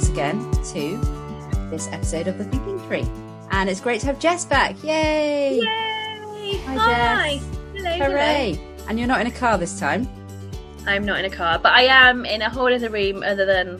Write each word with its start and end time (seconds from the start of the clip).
once 0.00 0.08
again 0.12 0.50
to 0.64 0.96
this 1.68 1.86
episode 1.92 2.26
of 2.26 2.38
The 2.38 2.44
Thinking 2.44 2.80
Tree. 2.88 3.06
And 3.50 3.68
it's 3.68 3.82
great 3.82 4.00
to 4.00 4.06
have 4.06 4.18
Jess 4.18 4.46
back. 4.46 4.82
Yay! 4.82 5.56
Yay! 5.58 6.56
Hi, 6.64 6.74
Hi. 6.74 7.36
Jess. 7.36 7.44
Hello, 7.74 8.06
Hooray! 8.06 8.52
hello. 8.54 8.86
And 8.88 8.98
you're 8.98 9.06
not 9.08 9.20
in 9.20 9.26
a 9.26 9.30
car 9.30 9.58
this 9.58 9.78
time. 9.78 10.08
I'm 10.86 11.04
not 11.04 11.18
in 11.18 11.26
a 11.26 11.30
car, 11.36 11.58
but 11.58 11.72
I 11.72 11.82
am 11.82 12.24
in 12.24 12.40
a 12.40 12.48
whole 12.48 12.72
other 12.72 12.88
room 12.88 13.22
other 13.22 13.44
than 13.44 13.78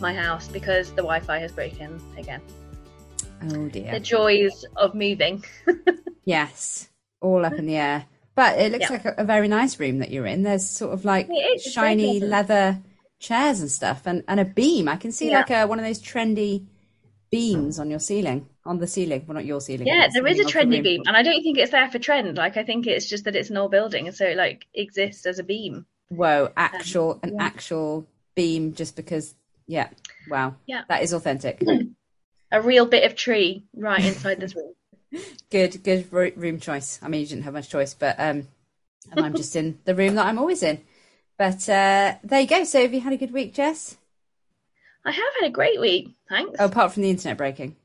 my 0.00 0.12
house 0.12 0.48
because 0.48 0.88
the 0.90 1.02
Wi-Fi 1.02 1.38
has 1.38 1.52
broken 1.52 2.00
again. 2.18 2.40
Oh 3.52 3.68
dear. 3.68 3.92
The 3.92 4.00
joys 4.00 4.64
of 4.76 4.94
moving. 4.94 5.44
Yes, 6.24 6.88
all 7.20 7.44
up 7.46 7.54
in 7.54 7.66
the 7.66 7.76
air. 7.76 8.04
But 8.34 8.58
it 8.58 8.70
looks 8.72 8.82
Yeah. 8.90 8.90
like 8.90 9.04
a, 9.04 9.14
a 9.18 9.24
very 9.24 9.48
nice 9.48 9.80
room 9.80 9.98
that 10.00 10.10
you're 10.10 10.26
in. 10.26 10.42
There's 10.42 10.68
sort 10.68 10.92
of 10.92 11.04
like 11.04 11.28
It 11.28 11.32
is, 11.32 11.66
it's 11.66 11.74
very 11.74 11.88
shiny 11.96 12.20
leather 12.20 12.78
chairs 13.20 13.60
and 13.60 13.70
stuff, 13.70 14.02
and, 14.06 14.24
and 14.26 14.40
a 14.40 14.44
beam. 14.44 14.88
I 14.88 14.96
can 14.96 15.12
see 15.12 15.30
Yeah. 15.30 15.38
like 15.38 15.50
a, 15.50 15.66
one 15.66 15.78
of 15.78 15.84
those 15.84 16.02
trendy 16.02 16.66
beams 17.30 17.78
on 17.78 17.90
your 17.90 18.00
ceiling, 18.00 18.48
on 18.64 18.78
the 18.78 18.88
ceiling. 18.88 19.24
Well, 19.26 19.36
not 19.36 19.44
your 19.44 19.60
ceiling. 19.60 19.86
Yeah, 19.86 20.08
there 20.12 20.26
is 20.26 20.40
a 20.40 20.42
ceiling 20.42 20.46
of 20.46 20.52
the 20.52 20.58
trendy 20.58 20.74
room. 20.74 20.82
beam, 20.82 21.02
and 21.06 21.16
I 21.16 21.22
don't 21.22 21.42
think 21.42 21.58
it's 21.58 21.70
there 21.70 21.88
for 21.88 22.00
trend. 22.00 22.36
Like 22.36 22.56
I 22.56 22.64
think 22.64 22.88
it's 22.88 23.08
just 23.08 23.24
that 23.24 23.36
it's 23.36 23.50
an 23.50 23.56
old 23.56 23.70
building, 23.70 24.08
and 24.08 24.16
so 24.16 24.26
it 24.26 24.36
like 24.36 24.66
exists 24.74 25.26
as 25.26 25.38
a 25.38 25.44
beam. 25.44 25.86
Whoa, 26.08 26.50
actual 26.56 27.20
an 27.22 27.34
yeah. 27.36 27.44
actual 27.44 28.06
beam 28.34 28.74
just 28.74 28.96
because. 28.96 29.34
Yeah, 29.68 29.88
wow. 30.28 30.56
Yeah. 30.66 30.82
that 30.88 31.04
is 31.04 31.12
authentic. 31.12 31.62
A 32.52 32.60
real 32.60 32.86
bit 32.86 33.04
of 33.04 33.14
tree 33.14 33.62
right 33.76 34.04
inside 34.04 34.40
this 34.40 34.56
room. 34.56 34.74
good, 35.50 35.82
good 35.84 36.12
room 36.12 36.58
choice. 36.58 36.98
I 37.02 37.08
mean, 37.08 37.20
you 37.20 37.26
didn't 37.28 37.44
have 37.44 37.54
much 37.54 37.68
choice, 37.68 37.94
but 37.94 38.16
um, 38.18 38.48
and 39.12 39.24
I'm 39.24 39.34
just 39.34 39.54
in 39.54 39.78
the 39.84 39.94
room 39.94 40.16
that 40.16 40.26
I'm 40.26 40.38
always 40.38 40.62
in. 40.64 40.80
But 41.40 41.70
uh, 41.70 42.16
there 42.22 42.40
you 42.42 42.46
go. 42.46 42.64
So, 42.64 42.82
have 42.82 42.92
you 42.92 43.00
had 43.00 43.14
a 43.14 43.16
good 43.16 43.32
week, 43.32 43.54
Jess? 43.54 43.96
I 45.06 45.10
have 45.10 45.32
had 45.40 45.48
a 45.48 45.50
great 45.50 45.80
week, 45.80 46.10
thanks. 46.28 46.58
Oh, 46.60 46.66
apart 46.66 46.92
from 46.92 47.02
the 47.02 47.08
internet 47.08 47.38
breaking. 47.38 47.76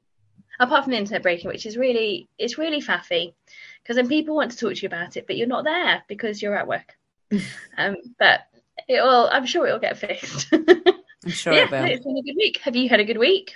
Apart 0.60 0.84
from 0.84 0.92
the 0.92 0.98
internet 0.98 1.24
breaking, 1.24 1.48
which 1.48 1.66
is 1.66 1.78
really 1.78 2.28
it's 2.38 2.58
really 2.58 2.82
faffy, 2.82 3.34
because 3.82 3.96
then 3.96 4.10
people 4.10 4.36
want 4.36 4.52
to 4.52 4.58
talk 4.58 4.74
to 4.74 4.82
you 4.82 4.88
about 4.88 5.16
it, 5.16 5.26
but 5.26 5.38
you're 5.38 5.48
not 5.48 5.64
there 5.64 6.04
because 6.10 6.42
you're 6.42 6.58
at 6.58 6.68
work. 6.68 6.98
um, 7.78 7.96
but 8.20 8.42
it 8.90 9.02
will. 9.02 9.30
I'm 9.32 9.46
sure 9.46 9.66
it 9.66 9.72
will 9.72 9.80
get 9.80 10.00
fixed. 10.00 10.50
I'm 10.54 11.32
sure 11.32 11.54
yeah, 11.54 11.64
it 11.64 11.72
will. 11.72 11.86
it's 11.86 12.04
been 12.04 12.18
a 12.18 12.24
good 12.24 12.36
week. 12.36 12.58
Have 12.58 12.76
you 12.76 12.90
had 12.90 13.00
a 13.00 13.06
good 13.06 13.18
week? 13.18 13.56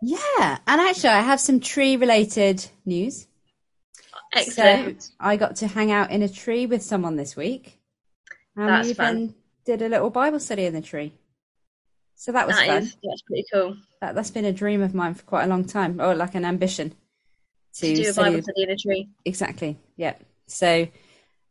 Yeah, 0.00 0.58
and 0.68 0.80
actually, 0.80 1.10
I 1.10 1.22
have 1.22 1.40
some 1.40 1.58
tree-related 1.58 2.64
news. 2.86 3.26
Excellent. 4.32 5.02
So 5.02 5.10
I 5.18 5.36
got 5.36 5.56
to 5.56 5.66
hang 5.66 5.90
out 5.90 6.12
in 6.12 6.22
a 6.22 6.28
tree 6.28 6.66
with 6.66 6.84
someone 6.84 7.16
this 7.16 7.34
week, 7.34 7.80
and 8.56 8.68
That's 8.68 8.88
we 8.88 8.94
fun. 8.94 9.16
even 9.16 9.34
did 9.64 9.82
a 9.82 9.88
little 9.88 10.10
Bible 10.10 10.40
study 10.40 10.64
in 10.66 10.74
the 10.74 10.80
tree. 10.82 11.12
So 12.14 12.32
that 12.32 12.46
was 12.46 12.56
That 12.56 12.66
fun. 12.66 12.82
is 12.82 12.96
that's 13.02 13.22
pretty 13.22 13.44
cool. 13.52 13.76
That, 14.00 14.14
that's 14.14 14.30
been 14.30 14.44
a 14.44 14.52
dream 14.52 14.82
of 14.82 14.94
mine 14.94 15.14
for 15.14 15.22
quite 15.24 15.44
a 15.44 15.48
long 15.48 15.64
time, 15.64 16.00
or 16.00 16.14
like 16.14 16.34
an 16.34 16.44
ambition 16.44 16.94
to, 17.74 17.94
To 17.94 18.02
do 18.02 18.10
a 18.10 18.14
Bible 18.14 18.42
study 18.42 18.62
in 18.62 18.70
a 18.70 18.76
tree. 18.76 19.08
Exactly. 19.24 19.78
Yeah. 19.96 20.14
So, 20.46 20.86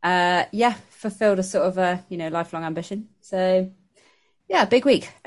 uh, 0.02 0.44
yeah, 0.52 0.74
fulfilled 0.90 1.38
a 1.40 1.42
sort 1.42 1.66
of 1.66 1.78
a 1.78 2.04
you 2.08 2.16
know 2.16 2.28
lifelong 2.28 2.64
ambition. 2.64 3.08
So, 3.20 3.70
yeah, 4.48 4.64
big 4.64 4.84
week. 4.84 5.10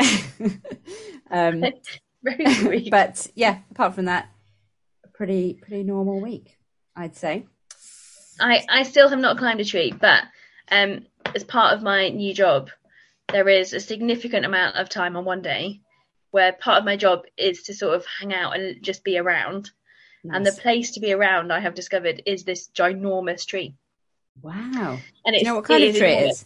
um, 1.32 1.64
Very 2.24 2.44
good 2.44 2.68
week. 2.70 2.92
but 2.92 3.28
yeah, 3.36 3.60
apart 3.72 3.94
from 3.94 4.06
that, 4.06 4.30
a 5.04 5.08
pretty 5.10 5.54
pretty 5.62 5.84
normal 5.84 6.20
week, 6.22 6.58
I'd 6.96 7.16
say. 7.16 7.46
I, 8.40 8.64
I 8.68 8.84
still 8.84 9.10
have 9.10 9.20
not 9.20 9.38
climbed 9.38 9.62
a 9.62 9.66
tree, 9.66 9.92
but 9.94 10.24
um, 10.72 11.06
as 11.36 11.44
part 11.44 11.74
of 11.76 11.84
my 11.84 12.10
new 12.10 12.34
job, 12.34 12.70
there 13.32 13.48
is 13.50 13.74
a 13.74 13.80
significant 13.80 14.46
amount 14.46 14.78
of 14.78 14.90
time 14.90 15.16
on 15.18 15.26
one 15.26 15.42
day 15.42 15.82
where 16.32 16.54
part 16.54 16.80
of 16.80 16.86
my 16.86 16.96
job 16.98 17.24
is 17.38 17.64
to 17.64 17.74
sort 17.74 17.96
of 17.96 18.06
hang 18.20 18.34
out 18.34 18.58
and 18.58 18.84
just 18.84 19.04
be 19.04 19.18
around. 19.18 19.72
And 20.28 20.44
the 20.46 20.52
place 20.52 20.92
to 20.92 21.00
be 21.00 21.14
around, 21.14 21.54
I 21.54 21.60
have 21.60 21.76
discovered, 21.76 22.24
is 22.26 22.44
this 22.44 22.70
ginormous 22.76 23.46
tree. 23.46 23.76
wow. 24.42 24.98
And 25.26 25.36
it's, 25.36 25.44
you 25.44 25.50
know 25.50 25.56
what 25.56 25.66
kind 25.66 25.84
of 25.84 25.96
tree 25.96 26.10
it 26.14 26.30
is? 26.32 26.46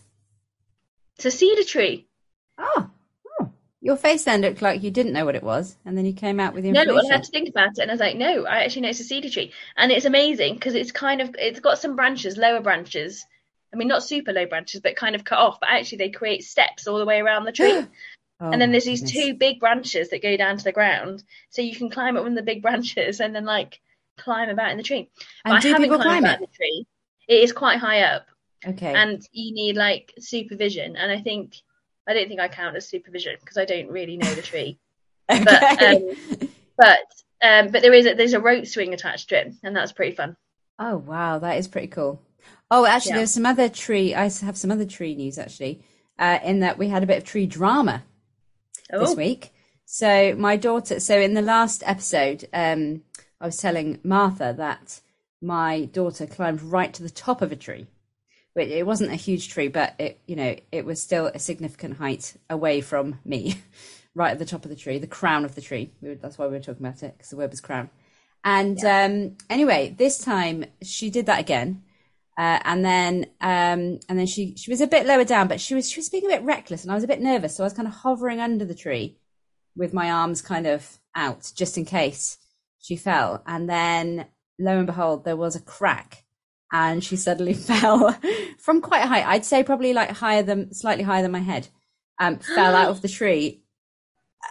It's 1.16 1.26
a 1.26 1.32
cedar 1.32 1.64
tree. 1.64 2.08
Oh, 2.58 2.90
oh, 3.40 3.52
your 3.82 3.96
face 3.96 4.26
then 4.26 4.42
looked 4.42 4.62
like 4.62 4.84
you 4.84 4.92
didn't 4.92 5.14
know 5.14 5.26
what 5.26 5.36
it 5.36 5.44
was, 5.44 5.78
and 5.86 5.98
then 5.98 6.06
you 6.06 6.14
came 6.14 6.40
out 6.40 6.54
with 6.54 6.64
the 6.66 6.72
No, 6.72 6.82
information. 6.82 6.96
well, 7.06 7.14
I 7.14 7.16
had 7.16 7.24
to 7.24 7.32
think 7.32 7.50
about 7.50 7.72
it, 7.78 7.80
and 7.80 7.90
I 7.92 7.94
was 7.94 8.02
like, 8.02 8.18
no, 8.18 8.46
I 8.46 8.64
actually 8.64 8.82
know 8.82 8.90
it's 8.90 9.00
a 9.00 9.04
cedar 9.06 9.30
tree, 9.30 9.54
and 9.78 9.92
it's 9.92 10.06
amazing 10.06 10.56
because 10.56 10.76
it's 10.76 10.92
kind 10.92 11.22
of 11.22 11.36
it's 11.40 11.62
got 11.62 11.80
some 11.80 11.96
branches, 11.96 12.38
lower 12.38 12.62
branches. 12.62 13.26
I 13.74 13.78
mean, 13.78 13.88
not 13.88 14.04
super 14.04 14.34
low 14.34 14.46
branches, 14.46 14.82
but 14.82 14.96
kind 14.96 15.16
of 15.16 15.24
cut 15.24 15.40
off. 15.40 15.60
But 15.60 15.70
actually, 15.70 16.00
they 16.00 16.10
create 16.10 16.44
steps 16.44 16.88
all 16.88 16.98
the 16.98 17.06
way 17.06 17.20
around 17.20 17.46
the 17.46 17.52
tree. 17.52 17.72
Oh, 17.72 17.88
and 18.52 18.62
then 18.62 18.72
there's 18.72 18.86
these 18.86 19.02
goodness. 19.02 19.26
two 19.26 19.34
big 19.36 19.60
branches 19.60 20.10
that 20.10 20.24
go 20.24 20.36
down 20.38 20.58
to 20.58 20.64
the 20.64 20.72
ground, 20.72 21.24
so 21.50 21.62
you 21.62 21.76
can 21.76 21.90
climb 21.90 22.18
up 22.18 22.24
one 22.24 22.32
of 22.32 22.38
the 22.38 22.44
big 22.44 22.62
branches 22.64 23.20
and 23.20 23.36
then 23.36 23.46
like 23.46 23.80
climb 24.18 24.50
about 24.50 24.72
in 24.72 24.78
the 24.78 24.84
tree. 24.84 25.10
And 25.46 25.54
but 25.56 25.62
do 25.62 25.70
I 25.70 25.72
haven't 25.74 25.90
climbed 25.90 26.04
climb 26.04 26.24
about 26.24 26.42
it? 26.42 26.50
the 26.50 26.56
tree. 26.58 26.86
It 27.28 27.44
is 27.44 27.52
quite 27.52 27.78
high 27.80 28.02
up, 28.02 28.26
Okay. 28.68 28.94
and 28.94 29.22
you 29.32 29.54
need 29.54 29.76
like 29.76 30.14
supervision. 30.20 30.96
And 30.96 31.12
I 31.12 31.22
think 31.22 31.56
I 32.08 32.14
don't 32.14 32.28
think 32.28 32.40
I 32.40 32.48
count 32.48 32.76
as 32.76 32.88
supervision 32.88 33.36
because 33.40 33.58
I 33.58 33.66
don't 33.66 33.90
really 33.92 34.18
know 34.18 34.34
the 34.34 34.42
tree. 34.42 34.80
okay. 35.32 35.44
but, 35.46 35.84
um, 35.84 36.50
But 36.78 37.00
um, 37.42 37.68
but 37.72 37.82
there 37.82 37.94
is 37.94 38.06
a, 38.06 38.14
there's 38.16 38.34
a 38.34 38.40
rope 38.40 38.66
swing 38.66 38.94
attached 38.94 39.30
to 39.30 39.40
it, 39.40 39.54
and 39.64 39.76
that's 39.76 39.92
pretty 39.92 40.16
fun. 40.16 40.36
Oh 40.80 40.98
wow, 40.98 41.40
that 41.40 41.58
is 41.58 41.68
pretty 41.68 41.88
cool. 41.88 42.22
Oh, 42.72 42.86
actually, 42.86 43.12
Yeah. 43.12 43.18
there's 43.18 43.34
some 43.34 43.46
other 43.46 43.70
tree. 43.70 44.14
I 44.14 44.24
have 44.30 44.58
some 44.58 44.72
other 44.72 44.86
tree 44.86 45.16
news 45.16 45.38
actually. 45.38 45.84
Uh, 46.18 46.38
in 46.44 46.60
that 46.60 46.78
we 46.78 46.90
had 46.90 47.02
a 47.02 47.08
bit 47.08 47.18
of 47.18 47.24
tree 47.24 47.46
drama 47.46 48.04
this 48.92 49.12
Oh, 49.12 49.16
week. 49.16 49.54
So 49.86 50.36
my 50.38 50.58
daughter. 50.58 51.00
So 51.00 51.18
in 51.20 51.34
the 51.34 51.42
last 51.42 51.82
episode, 51.86 52.48
um, 52.54 53.04
I 53.40 53.46
was 53.46 53.58
telling 53.58 54.00
Martha 54.04 54.54
that 54.58 55.00
my 55.42 55.86
daughter 55.86 56.28
climbed 56.28 56.62
right 56.62 56.94
to 56.94 57.02
the 57.02 57.10
top 57.10 57.42
of 57.42 57.52
a 57.52 57.56
tree. 57.56 57.88
It 58.56 58.86
wasn't 58.86 59.12
a 59.12 59.16
huge 59.16 59.48
tree, 59.48 59.70
but 59.70 59.96
it, 59.98 60.20
you 60.28 60.36
know, 60.36 60.58
it 60.74 60.84
was 60.84 61.02
still 61.02 61.28
a 61.28 61.40
significant 61.40 61.96
height 61.98 62.36
away 62.50 62.82
from 62.82 63.20
me, 63.24 63.56
right 64.16 64.32
at 64.32 64.40
the 64.40 64.46
top 64.46 64.66
of 64.66 64.70
the 64.70 64.76
tree, 64.76 64.98
the 64.98 65.08
crown 65.08 65.46
of 65.46 65.56
the 65.56 65.62
tree. 65.62 65.92
We 66.02 66.10
were, 66.10 66.16
that's 66.16 66.38
why 66.38 66.48
we 66.48 66.54
were 66.54 66.60
talking 66.60 66.86
about 66.86 67.02
it 67.02 67.14
because 67.18 67.30
the 67.30 67.38
word 67.38 67.52
was 67.52 67.62
crown. 67.62 67.90
And 68.44 68.78
um, 68.84 69.38
anyway, 69.50 69.96
this 69.98 70.18
time 70.18 70.66
she 70.82 71.10
did 71.10 71.26
that 71.28 71.40
again, 71.40 71.84
uh, 72.40 72.58
and 72.64 72.86
then 72.86 73.26
um, 73.42 74.00
and 74.08 74.18
then 74.18 74.26
she 74.26 74.56
she 74.56 74.72
was 74.72 74.80
a 74.80 74.88
bit 74.88 75.06
lower 75.06 75.26
down, 75.26 75.50
but 75.50 75.60
she 75.60 75.76
was 75.76 75.92
she 75.92 76.00
was 76.00 76.08
being 76.08 76.26
a 76.26 76.30
bit 76.30 76.42
reckless, 76.42 76.84
and 76.84 76.92
I 76.92 76.96
was 76.96 77.04
a 77.04 77.08
bit 77.08 77.20
nervous, 77.20 77.58
so 77.58 77.66
I 77.66 77.68
was 77.68 77.74
kind 77.74 77.88
of 77.88 77.94
hovering 77.94 78.40
under 78.40 78.64
the 78.64 78.74
tree 78.74 79.20
with 79.76 79.94
my 79.94 80.10
arms 80.10 80.42
kind 80.42 80.66
of 80.66 81.00
out 81.14 81.52
just 81.54 81.78
in 81.78 81.84
case 81.84 82.38
she 82.80 82.96
fell. 82.96 83.44
And 83.46 83.70
then 83.70 84.26
lo 84.58 84.78
and 84.78 84.88
behold, 84.88 85.26
there 85.26 85.36
was 85.36 85.58
a 85.58 85.62
crack, 85.62 86.24
and 86.72 87.04
she 87.04 87.18
suddenly 87.18 87.54
fell 87.56 88.18
from 88.58 88.80
quite 88.80 89.04
high. 89.04 89.24
I'd 89.24 89.44
say 89.44 89.62
probably 89.62 89.92
like 89.92 90.12
higher 90.12 90.42
than 90.42 90.74
slightly 90.74 91.04
higher 91.04 91.22
than 91.22 91.32
my 91.32 91.40
head. 91.40 91.68
Um, 92.22 92.40
fell 92.40 92.74
out 92.74 92.90
of 92.90 93.02
the 93.02 93.10
tree, 93.10 93.64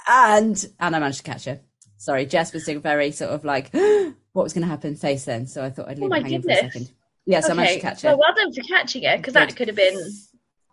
and 0.06 0.62
and 0.78 0.94
I 0.94 0.98
managed 0.98 1.24
to 1.24 1.30
catch 1.30 1.46
her. 1.46 1.60
Sorry, 1.96 2.26
Jess 2.26 2.52
was 2.52 2.64
doing 2.64 2.82
very 2.82 3.12
sort 3.12 3.30
of 3.30 3.46
like 3.46 3.72
what 4.32 4.42
was 4.42 4.52
going 4.52 4.60
to 4.64 4.68
happen 4.68 4.94
face 4.94 5.24
then, 5.24 5.46
so 5.46 5.64
I 5.64 5.70
thought 5.70 5.88
I'd 5.88 5.98
leave 5.98 6.12
Oh 6.12 6.16
it 6.16 6.22
hanging 6.24 6.42
for 6.42 6.50
a 6.50 6.54
second. 6.54 6.92
Yes, 7.28 7.50
I 7.50 7.52
managed 7.52 7.74
to 7.74 7.80
catch 7.80 8.04
it. 8.04 8.06
Well, 8.08 8.18
well 8.18 8.34
done 8.34 8.52
for 8.54 8.62
catching 8.62 9.02
it 9.02 9.18
because 9.18 9.34
that 9.34 9.54
could 9.54 9.68
have 9.68 9.76
been 9.76 10.00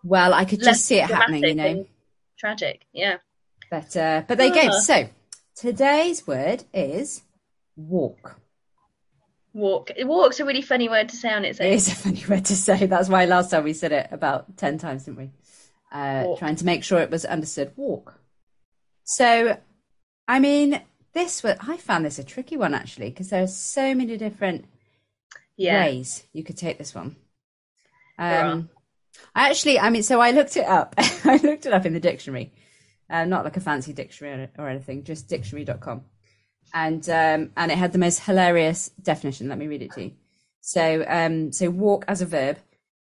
Well, 0.06 0.34
I 0.34 0.46
could 0.46 0.62
just 0.62 0.86
see 0.86 1.00
it 1.00 1.10
happening, 1.10 1.44
you 1.44 1.56
know. 1.56 1.86
tragic. 2.40 2.86
Yeah. 2.94 3.18
But 3.70 3.96
uh, 3.98 4.24
but 4.26 4.38
there 4.38 4.48
you 4.48 4.54
go. 4.54 4.70
Ah. 4.72 4.80
So 4.80 5.10
today's 5.56 6.26
word 6.26 6.64
is 6.74 7.24
walk. 7.76 8.40
Walk. 9.54 9.92
Walk's 10.00 10.40
a 10.40 10.46
really 10.46 10.62
funny 10.62 10.88
word 10.88 11.10
to 11.10 11.16
say 11.18 11.34
on 11.34 11.44
its 11.44 11.60
It 11.60 11.66
own. 11.66 11.72
It 11.72 11.76
is 11.76 11.88
a 11.90 11.96
funny 11.96 12.24
word 12.30 12.46
to 12.46 12.56
say. 12.56 12.86
That's 12.86 13.10
why 13.10 13.26
last 13.26 13.52
time 13.52 13.66
we 13.66 13.74
said 13.74 13.92
it 13.92 14.08
about 14.12 14.56
ten 14.56 14.78
times, 14.78 15.04
didn't 15.04 15.18
we? 15.18 15.32
Uh, 15.92 16.36
trying 16.38 16.56
to 16.56 16.66
make 16.66 16.86
sure 16.86 17.02
it 17.02 17.12
was 17.12 17.26
understood. 17.26 17.74
Walk. 17.76 18.18
So, 19.04 19.58
I 20.28 20.40
mean, 20.40 20.82
this 21.14 21.44
was 21.44 21.58
I 21.60 21.76
found 21.76 22.06
this 22.06 22.18
a 22.18 22.24
tricky 22.24 22.56
one 22.56 22.74
actually 22.74 23.10
because 23.10 23.30
there 23.30 23.44
are 23.44 23.48
so 23.48 23.94
many 23.94 24.16
different 24.16 24.66
Yeah. 25.58 25.86
ways 25.86 26.24
you 26.34 26.44
could 26.44 26.58
take 26.58 26.78
this 26.78 26.94
one. 26.94 27.16
Um, 28.18 28.70
I 29.34 29.50
actually, 29.50 29.80
I 29.80 29.90
mean, 29.90 30.04
so 30.04 30.20
I 30.20 30.32
looked 30.32 30.58
it 30.58 30.66
up. 30.66 30.96
I 30.98 31.40
looked 31.44 31.66
it 31.66 31.74
up 31.74 31.86
in 31.86 31.94
the 31.94 32.00
dictionary, 32.00 32.54
uh, 33.10 33.26
not 33.26 33.44
like 33.44 33.58
a 33.58 33.62
fancy 33.62 33.94
dictionary 33.94 34.50
or 34.58 34.68
anything, 34.68 35.04
just 35.04 35.28
dictionary.com. 35.28 36.04
And, 36.74 37.08
um, 37.10 37.52
and 37.56 37.72
it 37.72 37.78
had 37.78 37.94
the 37.94 38.00
most 38.00 38.22
hilarious 38.22 38.90
definition. 39.02 39.48
Let 39.48 39.58
me 39.58 39.68
read 39.68 39.82
it 39.82 39.92
to 39.94 40.04
you. 40.04 40.12
So, 40.62 41.06
um, 41.08 41.52
so 41.52 41.70
walk 41.70 42.06
as 42.08 42.22
a 42.22 42.26
verb 42.26 42.58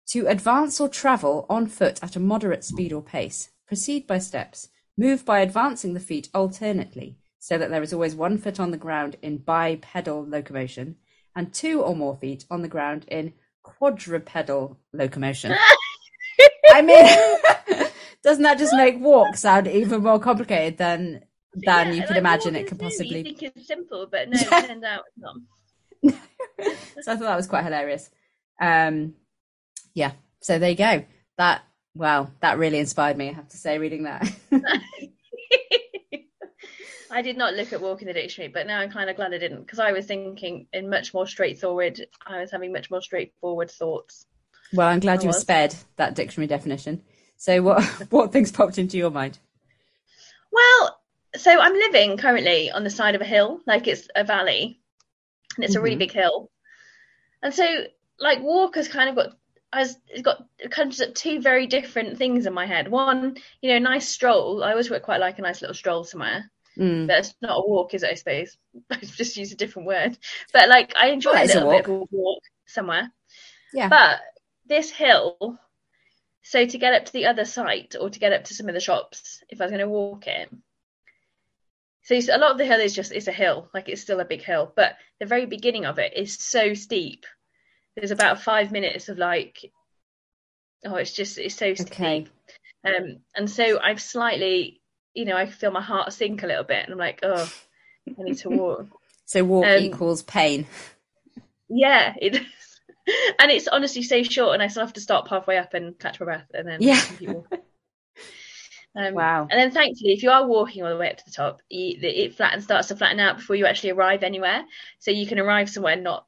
to 0.08 0.26
advance 0.26 0.80
or 0.80 0.88
travel 0.88 1.46
on 1.48 1.66
foot 1.66 1.98
at 2.02 2.14
a 2.14 2.20
moderate 2.20 2.62
speed 2.62 2.92
or 2.92 3.02
pace, 3.02 3.50
proceed 3.66 4.06
by 4.06 4.18
steps, 4.18 4.68
move 4.96 5.24
by 5.24 5.40
advancing 5.40 5.94
the 5.94 6.00
feet 6.00 6.28
alternately, 6.34 7.16
so 7.38 7.56
that 7.56 7.70
there 7.70 7.82
is 7.82 7.92
always 7.92 8.14
one 8.14 8.36
foot 8.36 8.60
on 8.60 8.70
the 8.70 8.76
ground 8.76 9.16
in 9.22 9.38
bipedal 9.38 10.24
locomotion 10.26 10.96
and 11.36 11.52
two 11.52 11.82
or 11.82 11.94
more 11.94 12.16
feet 12.16 12.44
on 12.50 12.62
the 12.62 12.68
ground 12.68 13.04
in 13.08 13.32
quadrupedal 13.62 14.78
locomotion. 14.92 15.54
I 16.72 16.82
mean, 16.82 17.86
doesn't 18.22 18.42
that 18.42 18.58
just 18.58 18.74
make 18.74 18.98
walk 19.00 19.36
sound 19.36 19.68
even 19.68 20.02
more 20.02 20.18
complicated 20.18 20.78
than 20.78 21.24
than 21.54 21.94
you 21.94 22.02
could 22.02 22.10
like, 22.10 22.18
imagine 22.18 22.56
it 22.56 22.66
could 22.66 22.78
possibly. 22.78 23.18
You 23.18 23.24
think 23.24 23.42
it's 23.42 23.66
simple, 23.66 24.08
but 24.10 24.28
no, 24.28 24.38
it 24.40 24.66
turns 24.66 24.84
out 24.84 25.04
it's 25.06 25.18
not. 25.18 26.14
so 27.02 27.12
I 27.12 27.16
thought 27.16 27.24
that 27.24 27.36
was 27.36 27.46
quite 27.46 27.64
hilarious. 27.64 28.10
Um, 28.60 29.14
yeah. 29.94 30.12
So 30.40 30.58
there 30.58 30.70
you 30.70 30.76
go. 30.76 31.04
That 31.38 31.62
wow, 31.94 32.30
that 32.40 32.58
really 32.58 32.78
inspired 32.78 33.16
me. 33.16 33.30
I 33.30 33.32
have 33.32 33.48
to 33.48 33.56
say, 33.56 33.78
reading 33.78 34.04
that. 34.04 34.28
I 37.14 37.22
did 37.22 37.36
not 37.36 37.54
look 37.54 37.72
at 37.72 37.80
walk 37.80 38.02
in 38.02 38.08
the 38.08 38.12
dictionary, 38.12 38.52
but 38.52 38.66
now 38.66 38.80
I'm 38.80 38.90
kind 38.90 39.08
of 39.08 39.16
glad 39.16 39.32
I 39.32 39.38
didn't 39.38 39.60
because 39.62 39.78
I 39.78 39.92
was 39.92 40.04
thinking 40.06 40.66
in 40.72 40.90
much 40.90 41.14
more 41.14 41.26
straightforward. 41.26 42.04
I 42.26 42.40
was 42.40 42.50
having 42.50 42.72
much 42.72 42.90
more 42.90 43.00
straightforward 43.00 43.70
thoughts. 43.70 44.26
well, 44.72 44.88
I'm 44.88 45.00
glad 45.00 45.20
I 45.20 45.22
you 45.22 45.28
were 45.28 45.32
spared 45.32 45.74
that 45.96 46.14
dictionary 46.14 46.48
definition. 46.48 47.02
So 47.36 47.62
what 47.62 47.82
what 48.10 48.32
things 48.32 48.50
popped 48.52 48.78
into 48.78 48.98
your 48.98 49.10
mind? 49.10 49.38
Well, 50.50 51.00
so 51.36 51.50
I'm 51.60 51.74
living 51.74 52.16
currently 52.16 52.70
on 52.70 52.84
the 52.84 52.90
side 52.90 53.14
of 53.14 53.20
a 53.20 53.24
hill, 53.24 53.60
like 53.66 53.86
it's 53.86 54.08
a 54.14 54.24
valley, 54.24 54.80
and 55.56 55.64
it's 55.64 55.76
a 55.76 55.80
really 55.80 55.96
Mhm. 55.96 56.00
big 56.00 56.12
hill. 56.12 56.50
And 57.42 57.54
so, 57.54 57.84
like, 58.18 58.40
walk 58.40 58.76
has 58.76 58.88
kind 58.88 59.08
of 59.10 59.16
got 59.16 59.36
has 59.72 59.96
it's 60.08 60.22
got 60.22 60.44
conjures 60.70 61.00
up 61.08 61.14
two 61.14 61.40
very 61.40 61.66
different 61.66 62.16
things 62.18 62.46
in 62.46 62.54
my 62.54 62.66
head. 62.66 62.88
One, 62.88 63.36
you 63.60 63.70
know, 63.72 63.78
nice 63.78 64.08
stroll. 64.08 64.64
I 64.64 64.70
always 64.70 64.88
quite 65.02 65.20
like 65.20 65.38
a 65.38 65.42
nice 65.42 65.60
little 65.62 65.74
stroll 65.74 66.04
somewhere. 66.04 66.50
Mm. 66.78 67.08
It's 67.10 67.34
not 67.40 67.58
a 67.58 67.68
walk, 67.68 67.94
is 67.94 68.02
it? 68.02 68.10
I 68.10 68.14
suppose 68.14 68.56
I've 68.90 69.02
just 69.02 69.36
use 69.36 69.52
a 69.52 69.56
different 69.56 69.86
word. 69.86 70.18
But 70.52 70.68
like, 70.68 70.94
I 70.96 71.08
enjoy 71.08 71.32
Well, 71.32 71.40
a 71.40 71.44
it's 71.44 71.54
a 71.54 71.60
little 71.60 71.70
bit 71.70 71.84
of 71.84 71.90
a 71.90 72.04
walk 72.10 72.42
somewhere. 72.66 73.12
Yeah. 73.72 73.88
But 73.88 74.20
this 74.66 74.90
hill, 74.90 75.58
so 76.42 76.66
to 76.66 76.78
get 76.78 76.94
up 76.94 77.04
to 77.06 77.12
the 77.12 77.26
other 77.26 77.44
site 77.44 77.94
or 78.00 78.10
to 78.10 78.18
get 78.18 78.32
up 78.32 78.44
to 78.44 78.54
some 78.54 78.68
of 78.68 78.74
the 78.74 78.80
shops, 78.80 79.42
if 79.48 79.60
I 79.60 79.64
was 79.64 79.70
going 79.70 79.80
to 79.80 79.88
walk 79.88 80.26
it, 80.26 80.50
so 82.04 82.14
a 82.14 82.38
lot 82.38 82.52
of 82.52 82.58
the 82.58 82.66
hill 82.66 82.80
is 82.80 82.94
just 82.94 83.12
it's 83.12 83.28
a 83.28 83.32
hill, 83.32 83.70
like 83.72 83.88
it's 83.88 84.02
still 84.02 84.20
a 84.20 84.26
big 84.26 84.42
hill, 84.42 84.70
but 84.76 84.96
the 85.20 85.26
very 85.26 85.46
beginning 85.46 85.86
of 85.86 85.98
it 85.98 86.12
is 86.14 86.34
so 86.38 86.74
steep. 86.74 87.24
There's 87.96 88.10
about 88.10 88.42
five 88.42 88.70
minutes 88.72 89.08
of 89.08 89.16
like, 89.16 89.72
oh, 90.84 90.96
it's 90.96 91.12
just 91.14 91.38
it's 91.38 91.54
so 91.54 91.74
steep. 91.74 91.88
Okay. 91.92 92.26
Um, 92.86 93.20
and 93.34 93.50
so 93.50 93.80
I've 93.80 94.02
slightly, 94.02 94.82
you 95.14 95.24
know, 95.24 95.36
I 95.36 95.46
feel 95.46 95.70
my 95.70 95.80
heart 95.80 96.12
sink 96.12 96.42
a 96.42 96.46
little 96.46 96.64
bit, 96.64 96.84
and 96.84 96.92
I'm 96.92 96.98
like, 96.98 97.20
oh, 97.22 97.48
I 98.06 98.22
need 98.22 98.38
to 98.38 98.50
walk. 98.50 98.86
So 99.26 99.42
walk 99.42 99.64
Um, 99.66 99.82
equals 99.82 100.20
pain. 100.20 100.66
Yeah, 101.68 102.14
it 102.20 102.36
is. 102.36 102.42
And 103.38 103.50
it's 103.50 103.68
honestly 103.68 104.02
so 104.02 104.22
short, 104.22 104.54
and 104.54 104.62
I 104.62 104.68
still 104.68 104.84
have 104.84 104.94
to 104.94 105.00
stop 105.00 105.28
halfway 105.28 105.58
up 105.58 105.74
and 105.74 105.98
catch 105.98 106.20
my 106.20 106.24
breath, 106.24 106.46
and 106.54 106.66
then 106.66 106.80
Yeah. 106.80 107.00
keep. 107.18 107.28
Um, 108.96 109.14
Wow. 109.14 109.48
And 109.50 109.60
then, 109.60 109.70
thankfully, 109.72 110.12
if 110.12 110.22
you 110.22 110.30
are 110.30 110.46
walking 110.46 110.84
all 110.84 110.90
the 110.90 110.96
way 110.96 111.10
up 111.10 111.16
to 111.16 111.24
the 111.24 111.32
top, 111.32 111.60
you, 111.68 111.98
it 112.00 112.36
flattens 112.36 112.64
starts 112.64 112.88
to 112.88 112.96
flatten 112.96 113.18
out 113.18 113.38
before 113.38 113.56
you 113.56 113.66
actually 113.66 113.90
arrive 113.90 114.22
anywhere. 114.22 114.64
So 115.00 115.10
you 115.10 115.26
can 115.26 115.40
arrive 115.40 115.68
somewhere 115.68 115.96
not, 115.96 116.26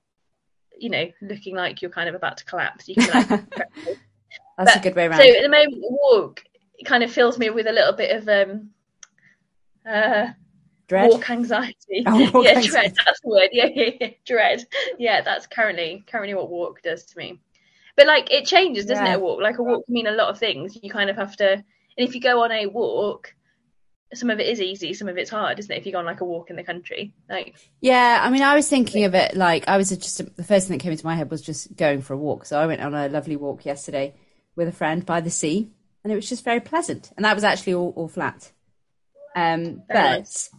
you 0.77 0.91
know, 0.91 1.07
looking 1.23 1.55
like 1.55 1.81
you're 1.81 1.93
kind 1.93 2.09
of 2.09 2.15
about 2.15 2.39
to 2.39 2.45
collapse. 2.45 2.89
You 2.89 2.97
can 2.97 3.09
like. 3.09 3.29
That's 4.59 4.77
a 4.77 4.81
good 4.81 4.97
way 4.97 5.07
around. 5.07 5.21
so 5.21 5.29
at 5.29 5.43
the 5.43 5.49
moment, 5.49 5.75
the 5.75 5.89
walk 5.91 6.43
it 6.79 6.85
kind 6.85 7.03
of 7.03 7.13
fills 7.13 7.39
me 7.39 7.51
with 7.51 7.67
a 7.67 7.73
little 7.73 7.93
bit 7.93 8.17
of 8.17 8.29
um, 8.29 8.71
uh, 9.87 10.27
Dread. 10.89 11.11
walk 11.11 11.29
anxiety. 11.31 12.05
Oh, 12.07 12.31
walk 12.33 12.45
yeah, 12.45 12.51
anxiety. 12.57 12.69
dread. 12.69 12.95
That's 13.05 13.21
the 13.23 13.29
word. 13.29 13.49
Yeah, 13.53 13.67
yeah, 13.75 13.91
yeah, 14.01 14.09
dread. 14.27 14.65
Yeah, 14.99 15.21
that's 15.23 15.47
currently 15.47 16.05
currently 16.07 16.35
what 16.35 16.51
walk 16.51 16.83
does 16.83 17.05
to 17.07 17.19
me. 17.19 17.41
But 17.97 18.07
like 18.07 18.31
it 18.31 18.45
changes, 18.47 18.87
doesn't 18.87 19.05
Yeah. 19.05 19.15
it? 19.15 19.17
A 19.17 19.21
walk, 19.21 19.41
like 19.41 19.59
a 19.59 19.63
walk 19.63 19.85
can 19.87 19.95
mean 19.95 20.07
a 20.07 20.13
lot 20.13 20.29
of 20.29 20.39
things. 20.39 20.79
You 20.83 20.91
kind 20.91 21.11
of 21.11 21.17
have 21.17 21.37
to, 21.37 21.53
and 21.53 21.65
if 21.97 22.15
you 22.15 22.21
go 22.21 22.43
on 22.45 22.53
a 22.53 22.67
walk, 22.67 23.35
some 24.15 24.31
of 24.31 24.39
it 24.39 24.47
is 24.47 24.61
easy, 24.61 24.95
some 24.95 25.09
of 25.09 25.17
it's 25.19 25.31
hard, 25.31 25.59
isn't 25.59 25.73
it? 25.73 25.79
If 25.79 25.87
you 25.87 25.93
go 25.93 25.99
on 25.99 26.05
like 26.05 26.21
a 26.21 26.25
walk 26.25 26.51
in 26.51 26.57
the 26.57 26.63
country, 26.63 27.15
like 27.29 27.57
Yeah, 27.81 28.21
I 28.23 28.31
mean, 28.31 28.43
I 28.43 28.55
was 28.55 28.69
thinking 28.69 29.05
of 29.05 29.15
it 29.15 29.35
like 29.35 29.67
I 29.67 29.77
was 29.79 29.89
just 29.91 30.19
the 30.37 30.45
first 30.45 30.69
thing 30.69 30.77
that 30.77 30.83
came 30.83 30.93
into 30.93 31.07
my 31.07 31.17
head 31.17 31.31
was 31.31 31.43
just 31.43 31.75
going 31.77 32.03
for 32.03 32.13
a 32.15 32.19
walk. 32.19 32.45
So 32.45 32.59
I 32.61 32.67
went 32.67 32.83
on 32.83 32.95
a 32.95 33.09
lovely 33.09 33.37
walk 33.37 33.65
yesterday 33.65 34.15
with 34.55 34.69
a 34.69 34.73
friend 34.73 35.05
by 35.05 35.21
the 35.21 35.31
sea, 35.31 35.71
and 36.05 36.13
it 36.13 36.17
was 36.17 36.29
just 36.29 36.45
very 36.45 36.61
pleasant. 36.61 37.11
And 37.17 37.25
that 37.25 37.35
was 37.35 37.45
actually 37.45 37.75
all, 37.75 37.93
all 37.97 38.09
flat. 38.09 38.53
Um, 39.37 39.83
but 39.89 39.95
nice. 39.95 40.51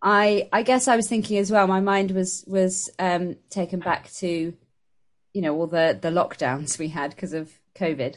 I 0.00 0.48
I 0.52 0.62
guess 0.62 0.88
I 0.88 0.96
was 0.96 1.08
thinking 1.08 1.36
as 1.38 1.50
well. 1.50 1.66
My 1.66 1.80
mind 1.80 2.12
was 2.12 2.44
was 2.46 2.88
um, 2.98 3.36
taken 3.50 3.80
back 3.80 4.10
to 4.14 4.54
you 5.34 5.42
know 5.42 5.54
all 5.56 5.66
the 5.66 5.98
the 6.00 6.08
lockdowns 6.10 6.78
we 6.78 6.88
had 6.88 7.10
because 7.10 7.32
of 7.34 7.50
COVID, 7.74 8.14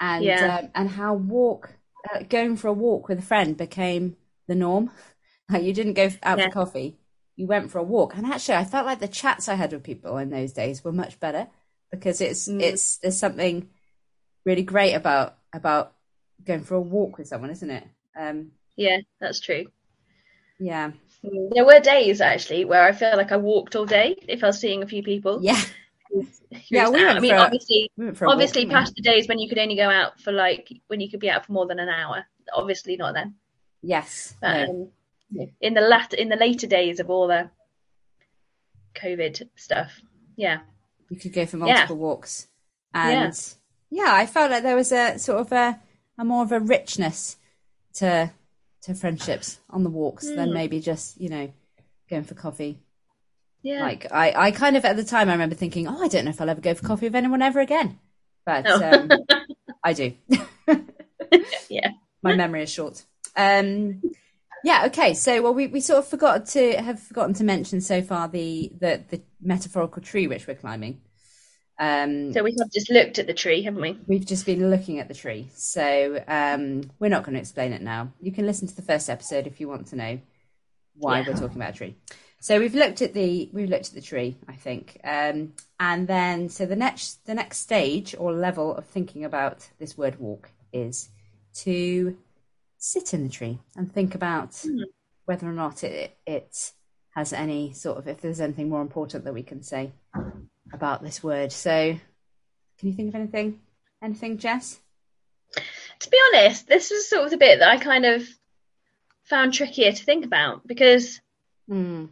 and 0.00 0.24
Yeah. 0.24 0.58
um, 0.62 0.70
and 0.74 0.88
how 0.90 1.14
walk 1.14 1.74
uh, 2.12 2.22
going 2.28 2.56
for 2.56 2.68
a 2.68 2.72
walk 2.72 3.08
with 3.08 3.18
a 3.20 3.22
friend 3.22 3.56
became 3.56 4.16
the 4.48 4.54
norm. 4.56 4.90
Like 5.50 5.64
you 5.64 5.74
didn't 5.74 5.94
go 5.94 6.08
out 6.22 6.38
Yeah. 6.38 6.46
for 6.46 6.50
coffee, 6.52 6.96
you 7.36 7.46
went 7.46 7.70
for 7.70 7.78
a 7.78 7.82
walk. 7.82 8.16
And 8.16 8.24
actually, 8.24 8.54
I 8.54 8.64
felt 8.64 8.86
like 8.86 9.00
the 9.00 9.08
chats 9.08 9.50
I 9.50 9.54
had 9.54 9.72
with 9.72 9.82
people 9.82 10.16
in 10.16 10.30
those 10.30 10.54
days 10.54 10.82
were 10.82 10.92
much 10.92 11.20
better 11.20 11.46
because 11.90 12.22
it's 12.22 12.48
Mm. 12.48 12.62
it's 12.62 12.96
there's 12.98 13.18
something 13.18 13.68
really 14.46 14.62
great 14.62 14.94
about 14.94 15.36
about 15.52 15.92
going 16.42 16.62
for 16.62 16.74
a 16.76 16.80
walk 16.80 17.18
with 17.18 17.28
someone, 17.28 17.50
isn't 17.50 17.68
it? 17.70 17.84
Um, 18.16 18.52
yeah, 18.76 18.98
that's 19.20 19.40
true. 19.40 19.66
yeah, 20.58 20.92
There 21.22 21.64
were 21.64 21.80
days 21.80 22.20
actually 22.20 22.64
where 22.64 22.82
I 22.84 22.92
felt 22.92 23.16
like 23.18 23.32
I 23.32 23.36
walked 23.36 23.76
all 23.76 23.86
day 23.86 24.16
if 24.28 24.42
I 24.42 24.48
was 24.48 24.58
seeing 24.60 24.82
a 24.82 24.86
few 24.86 25.02
people. 25.02 25.40
yeah. 25.42 25.60
Yeah, 26.68 26.90
we 26.90 27.02
I 27.02 27.18
mean, 27.20 27.34
a- 27.34 27.38
obviously, 27.38 27.90
We 27.96 28.04
went 28.04 28.18
for 28.18 28.26
a 28.26 28.28
walk, 28.28 28.34
obviously 28.34 28.66
we? 28.66 28.70
past 28.72 28.94
the 28.94 29.00
days 29.00 29.26
when 29.26 29.38
you 29.38 29.48
could 29.48 29.56
only 29.58 29.76
go 29.76 29.88
out 29.88 30.20
for 30.20 30.30
like 30.30 30.68
when 30.88 31.00
you 31.00 31.08
could 31.10 31.20
be 31.20 31.30
out 31.30 31.46
for 31.46 31.52
more 31.52 31.66
than 31.66 31.78
an 31.78 31.88
hour. 31.88 32.26
Obviously 32.54 32.96
not 32.96 33.14
then. 33.14 33.36
Yes. 33.80 34.34
But 34.38 34.68
no. 34.68 34.90
um, 35.40 35.48
in 35.62 35.72
the 35.72 35.80
lat 35.80 36.12
in 36.12 36.28
the 36.28 36.36
later 36.36 36.66
days 36.66 37.00
of 37.00 37.08
all 37.08 37.28
the 37.28 37.48
COVID 38.94 39.48
stuff, 39.56 40.00
yeah, 40.36 40.60
You 41.08 41.16
could 41.16 41.32
go 41.32 41.46
for 41.46 41.56
multiple 41.56 41.96
walks. 41.96 42.48
Yeah. 42.94 43.24
And 43.24 43.54
yeah. 43.90 44.12
I 44.12 44.26
felt 44.26 44.50
like 44.50 44.62
there 44.62 44.76
was 44.76 44.92
a 44.92 45.18
sort 45.18 45.40
of 45.40 45.52
a, 45.52 45.80
a 46.18 46.24
more 46.26 46.42
of 46.42 46.52
a 46.52 46.60
richness 46.60 47.36
to 47.94 48.30
to 48.82 48.94
friendships 48.94 49.58
on 49.70 49.84
the 49.84 49.90
walks 49.90 50.26
than 50.28 50.50
Mm. 50.50 50.54
maybe 50.54 50.80
just, 50.80 51.20
you 51.20 51.28
know, 51.28 51.52
going 52.10 52.24
for 52.24 52.34
coffee. 52.34 52.78
yeah. 53.62 53.82
Like 53.82 54.06
I, 54.12 54.32
I 54.36 54.50
kind 54.50 54.76
of 54.76 54.84
at 54.84 54.96
the 54.96 55.04
time 55.04 55.28
I 55.28 55.32
remember 55.32 55.54
thinking, 55.54 55.86
Oh, 55.88 56.02
I 56.02 56.08
don't 56.08 56.24
know 56.24 56.30
if 56.30 56.40
I'll 56.40 56.50
ever 56.50 56.60
go 56.60 56.74
for 56.74 56.86
coffee 56.86 57.06
with 57.06 57.14
anyone 57.14 57.42
ever 57.42 57.60
again. 57.60 57.98
But 58.44 58.64
Oh. 58.68 58.82
um, 58.82 59.10
I 59.84 59.92
do. 59.92 60.12
Yeah. 61.68 61.90
My 62.22 62.34
memory 62.36 62.62
is 62.64 62.70
short. 62.70 63.04
Um 63.36 64.02
yeah, 64.64 64.84
okay. 64.86 65.14
So 65.14 65.42
well 65.42 65.54
we, 65.54 65.66
we 65.68 65.80
sort 65.80 66.00
of 66.00 66.08
forgot 66.08 66.46
to 66.48 66.72
have 66.80 67.00
forgotten 67.00 67.34
to 67.34 67.44
mention 67.44 67.80
so 67.80 68.02
far 68.02 68.28
the 68.28 68.70
the, 68.78 69.02
the 69.08 69.22
metaphorical 69.40 70.02
tree 70.02 70.26
which 70.26 70.46
we're 70.46 70.54
climbing. 70.54 71.00
Um 71.82 72.32
So 72.32 72.42
we 72.44 72.54
have 72.60 72.70
just 72.70 72.90
looked 72.90 73.18
at 73.18 73.26
the 73.26 73.34
tree, 73.34 73.62
haven't 73.62 73.82
we? 73.82 73.98
We've 74.06 74.24
just 74.34 74.46
been 74.46 74.70
looking 74.70 75.00
at 75.00 75.08
the 75.08 75.14
tree, 75.24 75.48
so 75.54 76.22
um, 76.28 76.62
we're 77.00 77.14
not 77.16 77.24
going 77.24 77.34
to 77.34 77.40
explain 77.40 77.72
it 77.72 77.82
now. 77.82 78.02
You 78.20 78.30
can 78.36 78.46
listen 78.46 78.68
to 78.68 78.76
the 78.76 78.88
first 78.90 79.10
episode 79.10 79.46
if 79.48 79.60
you 79.60 79.66
want 79.68 79.88
to 79.88 79.96
know 79.96 80.20
why 80.94 81.18
Yeah. 81.20 81.24
we're 81.26 81.40
talking 81.42 81.56
about 81.60 81.74
a 81.74 81.78
tree. 81.80 81.94
So 82.40 82.60
we've 82.60 82.74
looked 82.82 83.02
at 83.02 83.14
the 83.14 83.50
we've 83.52 83.68
looked 83.74 83.88
at 83.88 83.94
the 83.94 84.00
tree, 84.12 84.36
I 84.48 84.56
think, 84.66 85.00
um, 85.02 85.54
and 85.80 86.06
then 86.06 86.48
so 86.56 86.66
the 86.66 86.76
next 86.86 87.24
the 87.26 87.34
next 87.34 87.58
stage 87.58 88.14
or 88.18 88.32
level 88.32 88.68
of 88.76 88.84
thinking 88.86 89.24
about 89.24 89.58
this 89.80 89.96
word 89.98 90.16
walk 90.20 90.50
is 90.72 91.08
to 91.64 92.16
sit 92.78 93.12
in 93.14 93.24
the 93.24 93.28
tree 93.38 93.58
and 93.76 93.92
think 93.92 94.14
about 94.14 94.54
Hmm. 94.62 94.82
whether 95.24 95.46
or 95.48 95.56
not 95.64 95.82
it 95.84 96.16
it 96.26 96.72
has 97.16 97.32
any 97.32 97.72
sort 97.72 97.98
of 97.98 98.06
if 98.08 98.20
there's 98.20 98.40
anything 98.40 98.68
more 98.68 98.82
important 98.82 99.24
that 99.24 99.34
we 99.34 99.42
can 99.42 99.62
say 99.62 99.92
about 100.72 101.02
this 101.02 101.22
word. 101.22 101.52
So, 101.52 101.96
can 102.78 102.88
you 102.88 102.94
think 102.94 103.08
of 103.10 103.14
anything? 103.14 103.60
Anything, 104.02 104.38
Jess? 104.38 104.78
To 106.00 106.10
be 106.10 106.18
honest, 106.32 106.66
this 106.66 106.90
was 106.90 107.08
sort 107.08 107.24
of 107.24 107.30
the 107.30 107.36
bit 107.36 107.58
that 107.60 107.68
I 107.70 107.76
kind 107.78 108.04
of 108.06 108.26
found 109.24 109.52
trickier 109.54 109.92
to 109.92 110.04
think 110.04 110.24
about 110.24 110.66
because 110.66 111.20
Hmm. 111.68 112.06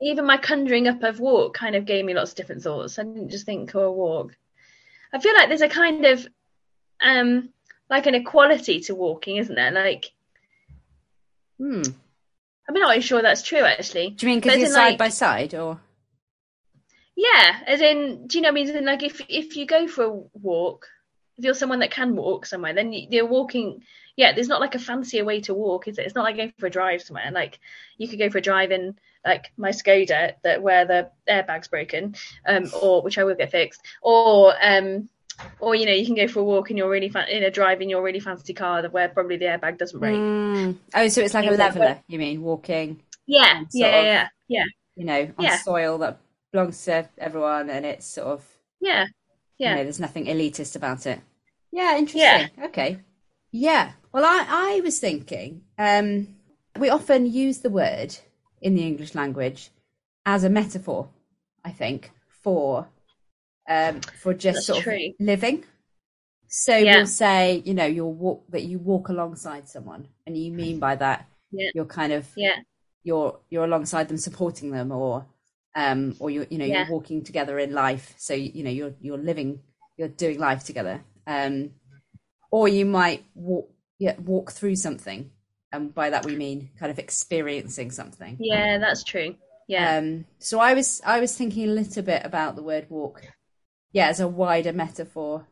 even 0.00 0.24
my 0.26 0.36
conjuring 0.36 0.86
up 0.86 1.02
of 1.02 1.18
walk 1.18 1.54
kind 1.54 1.74
of 1.74 1.84
gave 1.86 2.04
me 2.04 2.14
lots 2.14 2.30
of 2.30 2.36
different 2.36 2.62
thoughts. 2.62 2.98
I 2.98 3.02
didn't 3.02 3.30
just 3.30 3.46
think, 3.46 3.74
oh, 3.74 3.90
walk. 3.90 4.36
I 5.12 5.18
feel 5.18 5.34
like 5.34 5.48
there's 5.48 5.62
a 5.62 5.68
kind 5.68 6.04
of 6.06 6.26
um 7.02 7.48
like 7.90 8.06
an 8.06 8.14
equality 8.14 8.80
to 8.80 8.94
walking, 8.94 9.36
isn't 9.36 9.54
there? 9.54 9.72
Like 9.72 10.12
Hmm. 11.58 11.82
I'm 12.68 12.74
not 12.74 12.88
really 12.90 13.00
sure 13.00 13.22
that's 13.22 13.42
true 13.42 13.60
actually. 13.60 14.10
Do 14.10 14.26
you 14.26 14.32
mean 14.32 14.40
because 14.40 14.58
you're 14.58 14.68
side 14.68 14.90
like- 14.90 14.98
by 14.98 15.08
side, 15.08 15.54
or 15.54 15.80
Yeah, 17.16 17.60
as 17.66 17.80
in, 17.80 18.26
do 18.26 18.38
you 18.38 18.42
know 18.42 18.48
what 18.48 18.60
I 18.60 18.64
mean? 18.64 18.76
In, 18.76 18.84
like 18.84 19.02
if 19.02 19.20
if 19.28 19.56
you 19.56 19.66
go 19.66 19.86
for 19.86 20.04
a 20.04 20.10
walk, 20.40 20.88
if 21.38 21.44
you're 21.44 21.54
someone 21.54 21.80
that 21.80 21.90
can 21.90 22.16
walk 22.16 22.46
somewhere, 22.46 22.74
then 22.74 22.92
you- 22.92 23.06
you're 23.10 23.26
walking. 23.26 23.82
Yeah, 24.16 24.32
there's 24.32 24.48
not 24.48 24.60
like 24.60 24.74
a 24.76 24.78
fancier 24.80 25.24
way 25.24 25.40
to 25.42 25.54
walk, 25.54 25.88
is 25.88 25.98
it? 25.98 26.06
It's 26.06 26.14
not 26.14 26.24
like 26.24 26.36
going 26.36 26.52
for 26.58 26.66
a 26.66 26.70
drive 26.70 27.02
somewhere. 27.02 27.30
Like 27.32 27.58
you 27.98 28.06
could 28.08 28.18
go 28.18 28.30
for 28.30 28.38
a 28.38 28.42
drive 28.42 28.70
in 28.72 28.96
like 29.24 29.52
my 29.56 29.70
Skoda 29.70 30.34
that 30.42 30.62
where 30.62 30.84
the 30.84 31.10
airbag's 31.28 31.68
broken, 31.68 32.14
um, 32.46 32.70
or 32.80 33.02
which 33.02 33.18
I 33.18 33.24
will 33.24 33.34
get 33.34 33.50
fixed, 33.50 33.82
or 34.02 34.54
um, 34.62 35.08
or 35.60 35.74
you 35.74 35.86
know, 35.86 35.92
you 35.92 36.06
can 36.06 36.14
go 36.14 36.28
for 36.28 36.40
a 36.40 36.44
walk 36.44 36.70
and 36.70 36.78
you're 36.78 36.90
really 36.90 37.08
fan- 37.08 37.28
in 37.28 37.42
a 37.42 37.50
driving 37.50 37.90
your 37.90 38.02
really 38.02 38.20
fancy 38.20 38.54
car 38.54 38.82
that 38.82 38.92
where 38.92 39.08
probably 39.08 39.36
the 39.36 39.46
airbag 39.46 39.78
doesn't 39.78 39.98
break. 39.98 40.14
Mm. 40.16 40.76
Oh, 40.94 41.08
so 41.08 41.20
it's 41.22 41.34
like 41.34 41.46
a 41.46 41.50
leveler. 41.50 42.00
You 42.06 42.18
mean 42.18 42.42
walking? 42.42 43.00
Yeah, 43.26 43.62
yeah, 43.72 44.02
yeah, 44.02 44.28
yeah, 44.48 44.64
You 44.96 45.04
know, 45.04 45.32
on 45.38 45.44
Yeah. 45.44 45.56
soil 45.58 45.98
that 45.98 46.18
belongs 46.54 46.84
to 46.84 47.08
everyone, 47.18 47.68
and 47.68 47.84
it's 47.84 48.06
sort 48.06 48.28
of 48.28 48.44
yeah, 48.80 49.06
you 49.06 49.10
yeah. 49.58 49.74
know, 49.74 49.82
there's 49.82 49.98
nothing 49.98 50.26
elitist 50.26 50.76
about 50.76 51.04
it. 51.04 51.20
Yeah, 51.72 51.98
interesting. 51.98 52.20
yeah. 52.56 52.66
Okay. 52.66 52.98
Yeah. 53.50 53.92
Well, 54.12 54.24
I, 54.24 54.46
I 54.48 54.80
was 54.80 55.00
thinking, 55.00 55.62
um, 55.76 56.28
we 56.78 56.88
often 56.90 57.26
use 57.26 57.58
the 57.58 57.70
word 57.70 58.16
in 58.62 58.76
the 58.76 58.86
English 58.86 59.16
language 59.16 59.70
as 60.24 60.44
a 60.44 60.48
metaphor, 60.50 61.08
I 61.64 61.70
think, 61.70 62.12
for 62.28 62.86
um, 63.68 64.00
for 64.22 64.32
just 64.32 64.58
That's 64.58 64.66
sort 64.66 64.82
true. 64.84 64.94
of 65.08 65.14
living. 65.18 65.64
So 66.46 66.76
Yeah. 66.76 66.98
we'll 66.98 67.06
say, 67.08 67.62
you 67.64 67.74
know, 67.74 67.86
you'll 67.86 68.12
walk 68.14 68.44
that 68.50 68.62
you 68.62 68.78
walk 68.78 69.08
alongside 69.08 69.68
someone, 69.68 70.06
and 70.24 70.36
you 70.38 70.52
mean 70.52 70.78
by 70.78 70.94
that 70.96 71.26
Yeah. 71.50 71.70
you're 71.74 71.84
kind 72.00 72.12
of 72.12 72.28
Yeah, 72.36 72.58
you're 73.02 73.40
you're 73.50 73.64
alongside 73.64 74.06
them 74.06 74.18
supporting 74.18 74.70
them 74.70 74.92
or 74.92 75.26
um 75.74 76.14
or 76.18 76.30
you're 76.30 76.46
you 76.50 76.58
know 76.58 76.64
Yeah. 76.64 76.84
you're 76.84 76.92
walking 76.92 77.22
together 77.24 77.58
in 77.58 77.72
life 77.72 78.14
so 78.16 78.34
you 78.34 78.62
know 78.62 78.70
you're 78.70 78.94
you're 79.00 79.18
living 79.18 79.60
you're 79.96 80.08
doing 80.08 80.38
life 80.38 80.64
together 80.64 81.02
um 81.26 81.70
or 82.50 82.68
you 82.68 82.84
might 82.84 83.24
walk 83.34 83.70
yeah 83.98 84.14
walk 84.20 84.52
through 84.52 84.76
something 84.76 85.30
and 85.72 85.94
by 85.94 86.10
that 86.10 86.24
we 86.24 86.36
mean 86.36 86.70
kind 86.78 86.90
of 86.92 86.98
experiencing 86.98 87.90
something 87.90 88.36
yeah, 88.38 88.78
that's 88.78 89.02
true. 89.04 89.34
Yeah, 89.66 89.96
um 89.98 90.26
so 90.38 90.60
i 90.60 90.74
was 90.74 91.00
i 91.04 91.20
was 91.20 91.36
thinking 91.36 91.64
a 91.64 91.72
little 91.72 92.02
bit 92.02 92.22
about 92.24 92.54
the 92.54 92.62
word 92.62 92.86
walk 92.90 93.22
yeah 93.92 94.08
as 94.08 94.20
a 94.20 94.28
wider 94.28 94.72
metaphor 94.72 95.46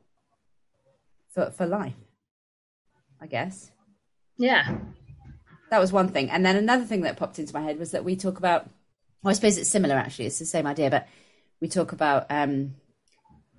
for 1.30 1.50
for 1.50 1.66
life 1.66 1.94
i 3.20 3.26
guess 3.26 3.70
yeah, 4.38 4.76
that 5.70 5.78
was 5.78 5.92
one 5.92 6.08
thing. 6.08 6.30
And 6.30 6.44
then 6.44 6.56
another 6.56 6.84
thing 6.84 7.02
that 7.02 7.16
popped 7.16 7.38
into 7.38 7.54
my 7.54 7.60
head 7.60 7.78
was 7.78 7.92
that 7.92 8.02
we 8.04 8.16
talk 8.16 8.38
about, 8.38 8.68
well, 9.22 9.30
I 9.30 9.34
suppose 9.34 9.58
it's 9.58 9.70
similar 9.70 9.94
actually, 9.96 10.26
it's 10.26 10.38
the 10.38 10.46
same 10.46 10.66
idea, 10.66 10.90
but 10.90 11.08
we 11.60 11.68
talk 11.68 11.92
about, 11.92 12.26
um, 12.30 12.74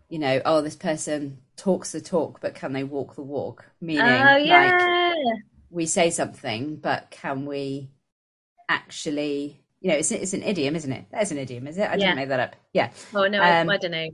you 0.09 0.19
know, 0.19 0.41
oh, 0.45 0.61
this 0.61 0.75
person 0.75 1.39
talks 1.55 1.91
the 1.91 2.01
talk, 2.01 2.41
but 2.41 2.55
can 2.55 2.73
they 2.73 2.83
walk 2.83 3.15
the 3.15 3.21
walk? 3.23 3.65
Meaning, 3.81 4.35
oh 4.35 4.37
like, 4.45 4.81
we 5.69 5.85
say 5.85 6.09
something, 6.09 6.75
but 6.77 7.09
can 7.11 7.45
we 7.45 7.89
actually, 8.69 9.61
you 9.81 9.89
know, 9.91 9.97
it's, 9.97 10.11
it's 10.11 10.33
an 10.33 10.43
idiom, 10.43 10.75
isn't 10.75 10.91
it? 10.91 11.05
That's 11.11 11.31
an 11.31 11.37
idiom, 11.37 11.67
is 11.67 11.77
it? 11.77 11.89
I 11.89 11.93
Yeah. 11.93 11.97
didn't 11.97 12.15
make 12.15 12.29
that 12.29 12.39
up. 12.39 12.55
Yeah, 12.73 12.91
oh 13.15 13.27
no, 13.27 13.41
I, 13.41 13.61
Um, 13.61 13.69
I 13.69 13.77
don't 13.77 13.91
know. 13.91 14.07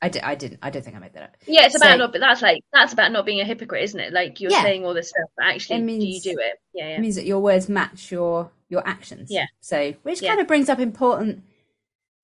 I, 0.00 0.08
di- 0.10 0.20
I 0.20 0.34
didn't. 0.36 0.60
I 0.62 0.70
don't 0.70 0.82
think 0.84 0.94
I 0.96 1.00
made 1.00 1.12
that 1.14 1.22
up. 1.24 1.36
Yeah, 1.46 1.66
it's 1.66 1.74
about 1.74 1.92
so- 1.92 1.96
not, 1.96 2.12
but 2.12 2.20
that's 2.20 2.40
like 2.42 2.62
that's 2.72 2.92
about 2.92 3.10
not 3.12 3.26
being 3.26 3.40
a 3.40 3.44
hypocrite, 3.44 3.82
isn't 3.82 3.98
it? 3.98 4.12
Like 4.12 4.40
you're 4.40 4.52
Yeah. 4.52 4.62
saying 4.62 4.84
all 4.84 4.94
this 4.94 5.08
stuff, 5.08 5.28
but 5.36 5.46
actually, 5.46 5.76
It 5.82 5.86
do 5.86 6.06
you 6.06 6.20
do 6.20 6.38
it? 6.38 6.60
Yeah, 6.72 6.88
It 6.96 7.00
means 7.00 7.16
that 7.16 7.24
your 7.26 7.40
words 7.40 7.68
match 7.68 8.12
your 8.12 8.50
your 8.68 8.86
actions. 8.86 9.28
Yeah. 9.30 9.46
So, 9.60 9.94
which 10.04 10.22
Yeah. 10.22 10.28
kind 10.30 10.40
of 10.40 10.46
brings 10.46 10.68
up 10.68 10.78
important 10.78 11.42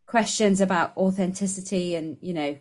questions 0.07 0.61
about 0.61 0.97
authenticity 0.97 1.95
and 1.95 2.17
you 2.21 2.35
know, 2.35 2.57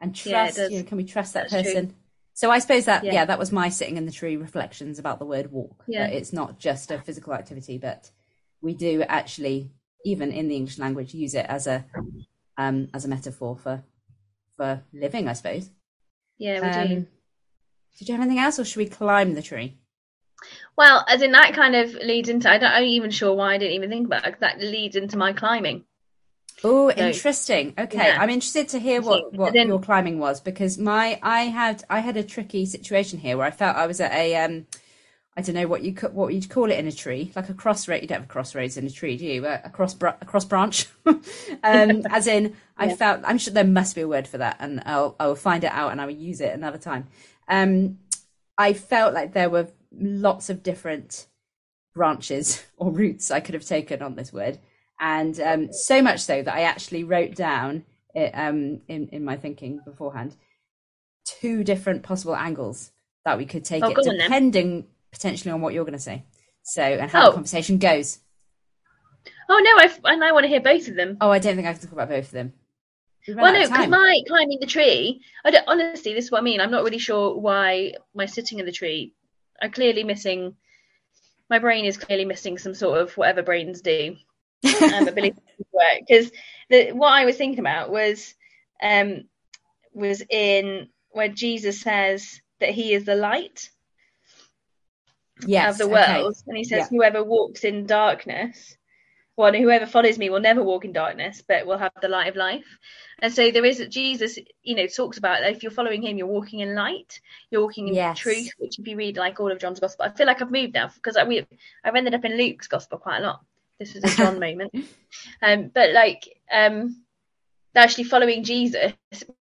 and 0.00 0.14
trust. 0.14 0.58
you 0.58 0.78
know, 0.78 0.82
can 0.84 0.96
we 0.98 1.04
trust 1.04 1.34
that 1.34 1.48
That's 1.50 1.62
true. 1.62 1.72
person? 1.72 1.94
So 2.34 2.50
I 2.50 2.58
suppose 2.60 2.84
that 2.84 3.04
yeah. 3.04 3.12
Yeah. 3.12 3.24
that 3.24 3.38
was 3.38 3.50
my 3.50 3.68
sitting 3.68 3.96
in 3.96 4.06
the 4.06 4.12
tree 4.12 4.36
reflections 4.36 4.98
about 4.98 5.18
the 5.18 5.24
word 5.24 5.50
walk. 5.50 5.84
Yeah. 5.88 6.06
It's 6.06 6.32
not 6.32 6.58
just 6.58 6.90
a 6.90 6.98
physical 6.98 7.32
activity, 7.34 7.78
but 7.78 8.10
we 8.60 8.74
do 8.74 9.02
actually, 9.02 9.70
even 10.04 10.30
in 10.30 10.46
the 10.48 10.56
English 10.56 10.78
language, 10.78 11.14
use 11.14 11.34
it 11.34 11.46
as 11.48 11.66
a 11.66 11.84
um 12.58 12.88
as 12.92 13.04
a 13.04 13.08
metaphor 13.08 13.56
for 13.56 13.82
for 14.58 14.82
living. 14.92 15.26
I 15.28 15.32
suppose. 15.32 15.70
yeah. 16.36 16.60
We 16.60 16.68
Um, 16.68 16.88
do. 16.88 17.06
Did 17.98 18.08
you 18.08 18.14
have 18.14 18.20
anything 18.22 18.38
else, 18.44 18.58
or 18.58 18.64
should 18.66 18.76
we 18.78 18.86
climb 18.86 19.34
the 19.34 19.42
tree? 19.42 19.78
Well, 20.76 21.04
as 21.08 21.22
in 21.22 21.32
that 21.32 21.54
kind 21.54 21.74
of 21.74 21.94
leads 21.94 22.28
into. 22.28 22.48
I 22.50 22.58
don't, 22.58 22.70
I'm 22.70 22.84
even 22.84 23.10
sure 23.10 23.34
why 23.34 23.54
I 23.54 23.58
didn't 23.58 23.74
even 23.74 23.90
think 23.90 24.06
about 24.06 24.26
it. 24.26 24.38
That 24.40 24.60
leads 24.60 24.94
into 24.94 25.16
my 25.16 25.32
climbing. 25.32 25.84
Oh, 26.62 26.90
So- 26.90 26.96
interesting. 26.96 27.74
Okay, 27.78 27.96
Yeah. 28.08 28.18
I'm 28.20 28.30
interested 28.30 28.68
to 28.70 28.78
hear 28.78 29.00
what 29.00 29.32
what 29.34 29.52
then- 29.52 29.68
your 29.68 29.80
climbing 29.80 30.18
was 30.18 30.40
because 30.40 30.76
my 30.78 31.18
I 31.22 31.42
had 31.44 31.84
I 31.88 32.00
had 32.00 32.16
a 32.16 32.22
tricky 32.22 32.66
situation 32.66 33.18
here 33.20 33.36
where 33.36 33.46
I 33.46 33.50
felt 33.52 33.76
I 33.76 33.86
was 33.86 34.00
at 34.00 34.12
a 34.12 34.36
um 34.36 34.66
I 35.38 35.40
don't 35.40 35.54
know 35.54 35.68
what 35.68 35.84
you 35.84 35.92
what 36.10 36.34
you'd 36.34 36.50
call 36.50 36.68
it 36.68 36.80
in 36.80 36.88
a 36.88 36.92
tree 36.92 37.30
like 37.36 37.48
a 37.48 37.54
crossroad. 37.54 38.02
You 38.02 38.08
don't 38.08 38.16
have 38.22 38.24
a 38.24 38.32
crossroads 38.32 38.76
in 38.76 38.84
a 38.84 38.90
tree, 38.90 39.16
do 39.16 39.24
you? 39.24 39.46
A, 39.46 39.70
cross 39.70 39.94
br- 39.94 40.08
a 40.20 40.24
cross 40.24 40.44
branch. 40.44 40.88
um, 41.06 41.22
as 42.10 42.26
in, 42.26 42.56
I 42.76 42.88
Yeah. 42.88 42.96
felt 42.96 43.20
I'm 43.24 43.38
sure 43.38 43.54
there 43.54 43.62
must 43.62 43.94
be 43.94 44.00
a 44.00 44.08
word 44.08 44.26
for 44.26 44.38
that, 44.38 44.56
and 44.58 44.82
I'll 44.84 45.14
I 45.20 45.28
will 45.28 45.36
find 45.36 45.62
it 45.62 45.70
out 45.70 45.92
and 45.92 46.00
I 46.00 46.06
will 46.06 46.12
use 46.12 46.40
it 46.40 46.52
another 46.52 46.76
time. 46.76 47.06
Um, 47.48 48.00
I 48.58 48.72
felt 48.72 49.14
like 49.14 49.32
there 49.32 49.48
were 49.48 49.68
lots 49.92 50.50
of 50.50 50.64
different 50.64 51.28
branches 51.94 52.64
or 52.76 52.90
roots 52.90 53.30
I 53.30 53.38
could 53.38 53.54
have 53.54 53.64
taken 53.64 54.02
on 54.02 54.16
this 54.16 54.32
word, 54.32 54.58
and 54.98 55.38
um, 55.38 55.72
so 55.72 56.02
much 56.02 56.18
so 56.18 56.42
that 56.42 56.52
I 56.52 56.62
actually 56.62 57.04
wrote 57.04 57.36
down 57.36 57.84
it, 58.12 58.32
um, 58.34 58.80
in 58.88 59.08
in 59.12 59.24
my 59.24 59.36
thinking 59.36 59.80
beforehand 59.84 60.34
two 61.24 61.62
different 61.62 62.02
possible 62.02 62.34
angles 62.34 62.90
that 63.24 63.38
we 63.38 63.44
could 63.46 63.64
take 63.64 63.84
Oh, 63.84 63.90
it, 63.90 63.94
go 63.94 64.02
on 64.02 64.18
depending 64.18 64.86
potentially 65.12 65.50
on 65.50 65.60
what 65.60 65.74
you're 65.74 65.84
going 65.84 65.92
to 65.92 65.98
say. 65.98 66.24
So 66.62 66.82
and 66.82 67.10
how 67.10 67.24
the 67.24 67.30
Oh. 67.30 67.32
conversation 67.34 67.78
goes. 67.78 68.18
Oh 69.48 69.58
no, 69.58 69.82
I've, 69.82 70.00
and 70.04 70.22
I 70.22 70.32
want 70.32 70.44
to 70.44 70.48
hear 70.48 70.60
both 70.60 70.88
of 70.88 70.94
them. 70.94 71.16
Oh, 71.20 71.30
I 71.30 71.38
don't 71.38 71.56
think 71.56 71.66
I 71.66 71.72
can 71.72 71.80
talk 71.80 71.92
about 71.92 72.08
both 72.08 72.26
of 72.26 72.30
them. 72.32 72.52
Well, 73.26 73.52
no, 73.52 73.60
because 73.66 73.88
my 73.88 74.22
climbing 74.26 74.58
the 74.60 74.66
tree. 74.66 75.22
I 75.44 75.50
don't, 75.50 75.64
honestly, 75.66 76.14
this 76.14 76.26
is 76.26 76.30
what 76.30 76.38
I 76.38 76.44
mean. 76.44 76.60
I'm 76.60 76.70
not 76.70 76.84
really 76.84 76.98
sure 76.98 77.36
why 77.36 77.94
my 78.14 78.26
sitting 78.26 78.58
in 78.58 78.66
the 78.66 78.72
tree. 78.72 79.14
I'm 79.60 79.70
clearly 79.70 80.04
missing. 80.04 80.54
My 81.50 81.58
brain 81.58 81.84
is 81.84 81.96
clearly 81.96 82.24
missing 82.24 82.58
some 82.58 82.74
sort 82.74 83.00
of 83.00 83.16
whatever 83.16 83.42
brains 83.42 83.80
do. 83.82 84.16
um, 84.92 85.06
ability 85.06 85.30
to 85.30 85.64
work 85.72 86.00
because 86.06 86.32
the 86.68 86.90
what 86.92 87.12
I 87.12 87.24
was 87.24 87.36
thinking 87.36 87.60
about 87.60 87.90
was 87.90 88.34
um 88.82 89.22
was 89.92 90.22
in 90.28 90.88
where 91.10 91.28
Jesus 91.28 91.80
says 91.80 92.40
that 92.60 92.70
he 92.70 92.92
is 92.92 93.04
the 93.04 93.14
light 93.14 93.70
yes, 95.46 95.72
of 95.72 95.78
the 95.78 95.84
okay. 95.94 96.22
world 96.22 96.36
and 96.46 96.56
he 96.56 96.64
says 96.64 96.88
whoever 96.88 97.22
walks 97.22 97.64
in 97.64 97.86
darkness 97.86 98.76
well 99.36 99.52
whoever 99.52 99.86
follows 99.86 100.18
me 100.18 100.30
will 100.30 100.40
never 100.40 100.62
walk 100.62 100.84
in 100.84 100.92
darkness 100.92 101.42
but 101.46 101.66
will 101.66 101.78
have 101.78 101.92
the 102.02 102.08
light 102.08 102.28
of 102.28 102.36
life 102.36 102.66
and 103.20 103.32
so 103.32 103.50
there 103.50 103.64
is 103.64 103.84
Jesus 103.88 104.38
you 104.62 104.74
know 104.74 104.86
talks 104.86 105.18
about 105.18 105.42
if 105.44 105.62
you're 105.62 105.72
following 105.72 106.02
him 106.02 106.18
you're 106.18 106.26
walking 106.26 106.60
in 106.60 106.74
light 106.74 107.20
you're 107.50 107.62
walking 107.62 107.88
in 107.88 107.94
Yes. 107.94 108.18
truth 108.18 108.50
which 108.58 108.78
if 108.78 108.86
you 108.86 108.96
read 108.96 109.16
like 109.16 109.38
all 109.38 109.52
of 109.52 109.58
John's 109.60 109.80
gospel 109.80 110.06
I 110.06 110.10
feel 110.10 110.26
like 110.26 110.42
I've 110.42 110.50
moved 110.50 110.74
now 110.74 110.88
because 110.94 111.16
I, 111.16 111.24
we, 111.24 111.46
I've 111.84 111.94
ended 111.94 112.14
up 112.14 112.24
in 112.24 112.36
Luke's 112.36 112.66
gospel 112.66 112.98
quite 112.98 113.18
a 113.18 113.22
lot 113.22 113.40
this 113.78 113.94
was 113.94 114.04
a 114.04 114.16
John 114.16 114.40
moment 114.46 114.72
um 115.42 115.70
but 115.72 115.92
like 115.92 116.28
um 116.52 117.02
actually 117.74 118.04
following 118.04 118.42
Jesus 118.42 118.92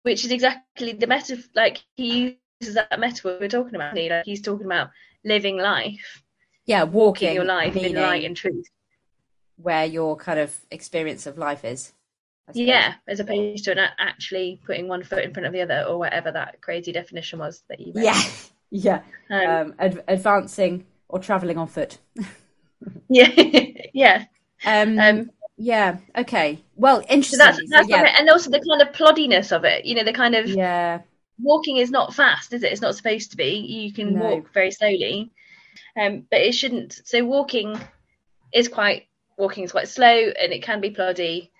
which 0.03 0.25
is 0.27 0.31
exactly 0.31 0.93
the 0.93 1.07
metaphor 1.07 1.43
like 1.55 1.83
he 1.97 2.39
uses 2.61 2.75
that 2.75 3.01
metaphor 3.01 3.39
we're 3.41 3.49
talking 3.49 3.75
about 3.75 3.95
like 3.97 4.25
he's 4.25 4.43
talking 4.43 4.67
about 4.67 4.91
living 5.25 5.57
life 5.57 6.23
Yeah, 6.67 6.83
walking, 6.85 7.29
walking 7.29 7.35
your 7.35 7.45
life 7.45 7.77
in 7.77 7.95
light 7.95 8.25
and 8.25 8.37
truth. 8.37 8.67
where 9.57 9.85
your 9.87 10.17
kind 10.17 10.39
of 10.39 10.55
experience 10.71 11.27
of 11.27 11.39
life 11.39 11.65
is. 11.65 11.93
Yeah, 12.53 12.95
as 13.07 13.21
opposed 13.21 13.65
to 13.65 13.73
a- 13.73 13.95
actually 13.99 14.61
putting 14.67 14.89
one 14.89 15.05
foot 15.05 15.23
in 15.25 15.33
front 15.33 15.47
of 15.47 15.53
the 15.53 15.61
other, 15.63 15.85
or 15.89 15.99
whatever 15.99 16.33
that 16.33 16.61
crazy 16.61 16.91
definition 16.93 17.39
was 17.39 17.63
that 17.69 17.79
you 17.81 17.93
read. 17.95 18.05
Yeah, 18.05 18.23
yeah. 18.71 19.01
um, 19.31 19.49
Um, 19.69 19.75
ad- 19.79 20.05
advancing 20.09 20.85
or 21.09 21.19
traveling 21.21 21.59
on 21.59 21.69
foot. 21.69 21.99
yeah, 23.09 23.29
yeah. 23.95 24.25
Um, 24.67 24.99
Um, 24.99 25.31
yeah. 25.57 25.99
Okay. 26.17 26.59
Well, 26.75 27.03
so 27.03 27.07
interesting. 27.09 27.39
that's 27.39 27.59
So, 27.59 27.83
yeah. 27.87 28.17
and 28.19 28.29
also 28.31 28.51
the 28.51 28.61
kind 28.69 28.83
of 28.83 28.95
ploddiness 28.95 29.53
of 29.53 29.65
it. 29.65 29.85
You 29.85 29.95
know, 29.95 30.05
the 30.05 30.13
kind 30.13 30.35
of 30.35 30.49
yeah. 30.49 31.01
Walking 31.43 31.77
is 31.79 31.91
not 31.91 32.15
fast, 32.15 32.53
is 32.53 32.63
it? 32.63 32.73
It's 32.73 32.81
not 32.81 32.95
supposed 32.97 33.31
to 33.33 33.37
be. 33.37 33.51
You 33.59 33.93
can 33.93 34.15
No. 34.15 34.21
walk 34.21 34.53
very 34.53 34.71
slowly, 34.71 35.31
um, 35.97 36.27
but 36.31 36.41
it 36.41 36.53
shouldn't. 36.53 37.01
So 37.05 37.25
walking 37.25 37.79
is 38.53 38.69
quite 38.69 39.07
walking 39.37 39.65
is 39.65 39.73
quite 39.73 39.89
slow, 39.89 40.07
and 40.41 40.53
it 40.53 40.63
can 40.63 40.81
be 40.81 40.91
ploddy, 40.91 41.51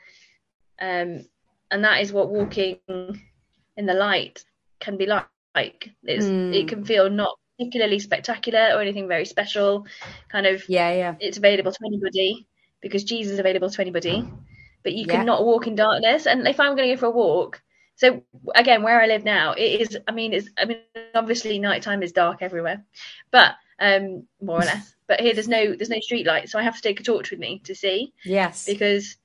um, 0.81 1.25
and 1.71 1.85
that 1.85 2.01
is 2.03 2.13
what 2.13 2.31
walking 2.31 2.79
in 2.89 3.87
the 3.87 3.95
light 3.95 4.45
can 4.81 4.97
be 4.97 5.07
like. 5.07 5.27
It's, 6.05 6.27
Hmm. 6.27 6.53
It 6.53 6.69
can 6.69 6.85
feel 6.85 7.11
not 7.11 7.37
particularly 7.59 7.99
spectacular 7.99 8.71
or 8.75 8.81
anything 8.81 9.09
very 9.09 9.25
special. 9.25 9.87
Kind 10.29 10.47
of, 10.47 10.69
Yeah. 10.69 10.93
Yeah. 10.93 11.15
it's 11.21 11.39
available 11.39 11.73
to 11.73 11.79
anybody 11.87 12.47
because 12.81 13.05
Jesus 13.05 13.33
is 13.33 13.39
available 13.39 13.69
to 13.71 13.81
anybody. 13.81 14.25
But 14.83 14.93
you 14.93 15.07
Yeah. 15.07 15.17
cannot 15.19 15.45
walk 15.45 15.67
in 15.67 15.75
darkness. 15.75 16.27
And 16.27 16.47
if 16.47 16.61
I'm 16.61 16.77
going 16.77 16.89
to 16.89 16.95
go 16.95 17.01
for 17.01 17.07
a 17.07 17.11
walk, 17.11 17.61
so 18.01 18.23
again, 18.55 18.83
where 18.83 18.99
I 18.99 19.07
live 19.07 19.25
now, 19.25 19.53
it 19.53 19.83
is. 19.83 19.99
I 20.09 20.13
mean, 20.13 20.33
it's. 20.33 20.49
I 20.57 20.65
mean, 20.65 20.79
obviously, 21.15 21.59
nighttime 21.59 22.03
is 22.03 22.13
dark 22.13 22.39
everywhere, 22.41 22.83
but 23.31 23.57
um, 23.79 24.27
more 24.41 24.57
or 24.57 24.65
less. 24.65 24.95
But 25.07 25.21
here, 25.21 25.35
there's 25.35 25.49
no 25.49 25.75
there's 25.75 25.91
no 25.91 26.01
street 26.01 26.27
light, 26.27 26.49
so 26.49 26.59
I 26.59 26.63
have 26.63 26.77
to 26.77 26.81
take 26.83 26.99
a 26.99 27.03
torch 27.03 27.31
with 27.31 27.41
me 27.41 27.61
to 27.65 27.75
see 27.75 28.15
Yes. 28.25 28.65
because 28.65 29.17